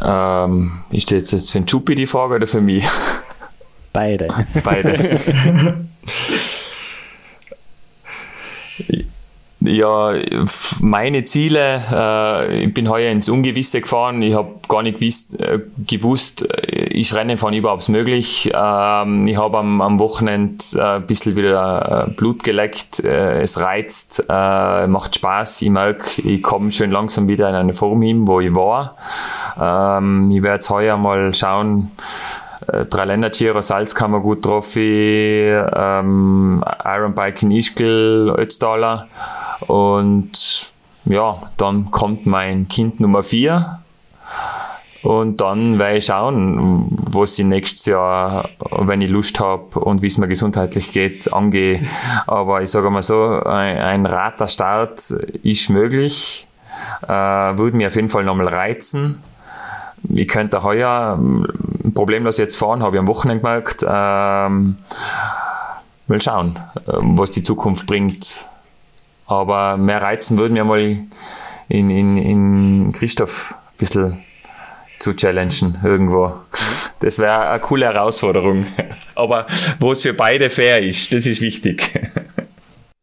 [0.00, 2.86] Ähm, ist das jetzt für den Chupi die Frage oder für mich?
[3.92, 4.28] Beide.
[4.62, 5.88] Beide.
[9.66, 10.12] Ja,
[10.80, 14.22] meine Ziele, äh, ich bin heuer ins Ungewisse gefahren.
[14.22, 18.48] Ich habe gar nicht gewusst, äh, gewusst, ist Rennen fahren überhaupt möglich.
[18.54, 23.00] Ähm, ich habe am, am Wochenende äh, ein bisschen wieder äh, Blut geleckt.
[23.00, 25.62] Äh, es reizt, äh, macht Spaß.
[25.62, 28.96] Ich merke, ich komme schön langsam wieder in eine Form hin, wo ich war.
[29.60, 31.90] Ähm, ich werde jetzt heuer mal schauen,
[32.68, 39.08] äh, drei Länder Giro, Salzkammer gut Trophy, ähm, Iron Bike in Ischgl, Ötztaler
[39.66, 40.72] und
[41.04, 43.80] ja, dann kommt mein Kind Nummer vier
[45.06, 50.08] und dann werde ich schauen, was ich nächstes Jahr, wenn ich Lust habe und wie
[50.08, 51.86] es mir gesundheitlich geht, angehe.
[52.26, 54.98] Aber ich sage mal so, ein, ein rater Start
[55.44, 56.48] ist möglich,
[57.06, 59.22] äh, würde mir auf jeden Fall nochmal reizen.
[60.14, 61.18] Ich könnte heuer
[61.94, 63.82] problemlos jetzt fahren, habe ich am Wochenende gemerkt.
[63.82, 64.76] Ähm,
[66.06, 66.58] mal schauen,
[66.92, 68.46] ähm, was die Zukunft bringt.
[69.26, 70.80] Aber mehr reizen würden wir mal
[71.68, 74.24] in, in, in Christoph ein bisschen
[74.98, 76.32] zu challengen irgendwo.
[77.00, 78.66] Das wäre eine coole Herausforderung.
[79.14, 79.46] Aber
[79.78, 82.00] wo es für beide fair ist, das ist wichtig.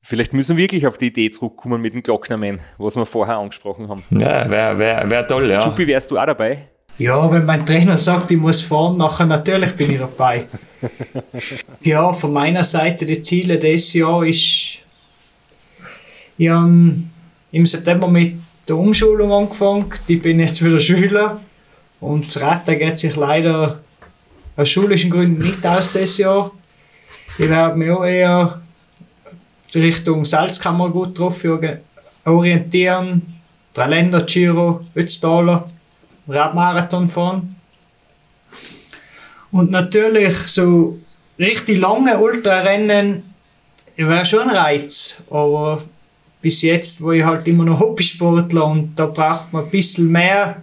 [0.02, 3.88] Vielleicht müssen wir wirklich auf die Idee zurückkommen mit dem Glocknerman, was wir vorher angesprochen
[3.88, 4.04] haben.
[4.12, 5.60] Ja, wäre wär, wär toll, ja.
[5.60, 6.70] Chupi, wärst du auch dabei?
[7.00, 10.46] Ja, wenn mein Trainer sagt, ich muss fahren, nachher natürlich bin ich dabei.
[11.82, 14.80] ja, von meiner Seite die Ziele dieses Jahr ist,
[16.38, 16.94] ich habe
[17.52, 18.36] im September mit
[18.68, 19.86] der Umschulung angefangen.
[20.08, 21.40] Ich bin jetzt wieder Schüler
[22.00, 23.80] und das Retten geht sich leider
[24.56, 26.52] aus schulischen Gründen nicht aus dieses Jahr.
[27.28, 28.62] Ich werde mich auch eher
[29.74, 31.44] Richtung Salzkammer gut drauf
[32.26, 33.40] orientieren.
[33.74, 35.72] Drei Länder Giro, Ötztaler,
[36.28, 37.56] Radmarathon fahren.
[39.52, 41.00] Und natürlich so
[41.38, 43.24] richtig lange Ultrarennen
[43.96, 45.84] wäre schon ein Reiz, aber
[46.42, 50.62] bis jetzt wo ich halt immer noch Hobbysportler und da braucht man ein bisschen mehr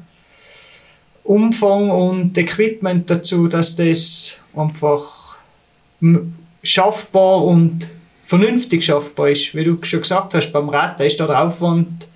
[1.22, 5.36] Umfang und Equipment dazu, dass das einfach
[6.62, 7.88] schaffbar und
[8.24, 9.54] vernünftig schaffbar ist.
[9.54, 12.08] Wie du schon gesagt hast, beim ist da der Aufwand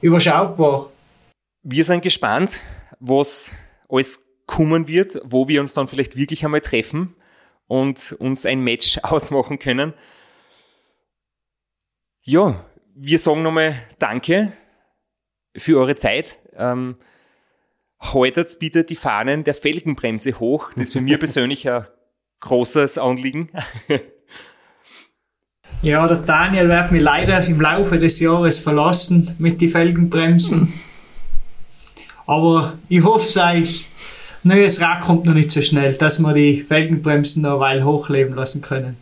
[0.00, 0.90] überschaubar.
[1.70, 2.62] Wir sind gespannt,
[2.98, 3.52] was
[3.90, 7.14] alles kommen wird, wo wir uns dann vielleicht wirklich einmal treffen
[7.66, 9.92] und uns ein Match ausmachen können.
[12.22, 12.64] Ja,
[12.94, 14.54] wir sagen nochmal Danke
[15.58, 16.38] für eure Zeit.
[16.56, 16.96] Ähm,
[18.00, 20.70] haltet bitte die Fahnen der Felgenbremse hoch.
[20.72, 21.84] Das ist für mich persönlich ein
[22.40, 23.50] großes Anliegen.
[25.82, 30.72] Ja, der Daniel wird mich leider im Laufe des Jahres verlassen mit den Felgenbremsen.
[32.28, 33.64] Aber ich hoffe, sei
[34.42, 38.60] neues Rad kommt noch nicht so schnell, dass wir die Felgenbremsen noch Weile hochleben lassen
[38.60, 38.98] können.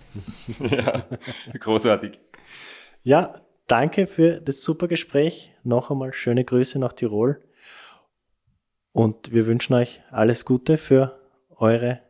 [0.61, 1.05] ja,
[1.59, 2.21] großartig.
[3.03, 3.35] Ja,
[3.67, 5.53] danke für das super Gespräch.
[5.65, 7.43] Noch einmal schöne Grüße nach Tirol.
[8.93, 11.19] Und wir wünschen euch alles Gute für
[11.57, 12.03] eure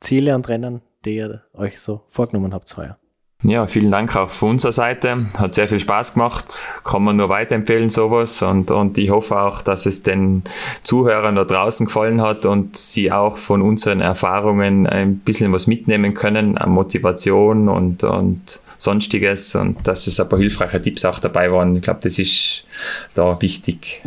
[0.00, 2.98] Ziele und Rennen, die ihr euch so vorgenommen habt heuer.
[3.44, 5.28] Ja, vielen Dank auch von unserer Seite.
[5.34, 6.58] Hat sehr viel Spaß gemacht.
[6.82, 8.42] Kann man nur weiterempfehlen, sowas.
[8.42, 10.42] Und, und ich hoffe auch, dass es den
[10.82, 16.14] Zuhörern da draußen gefallen hat und sie auch von unseren Erfahrungen ein bisschen was mitnehmen
[16.14, 21.52] können an Motivation und, und sonstiges und dass es ein paar hilfreiche Tipps auch dabei
[21.52, 21.76] waren.
[21.76, 22.64] Ich glaube, das ist
[23.14, 24.02] da wichtig.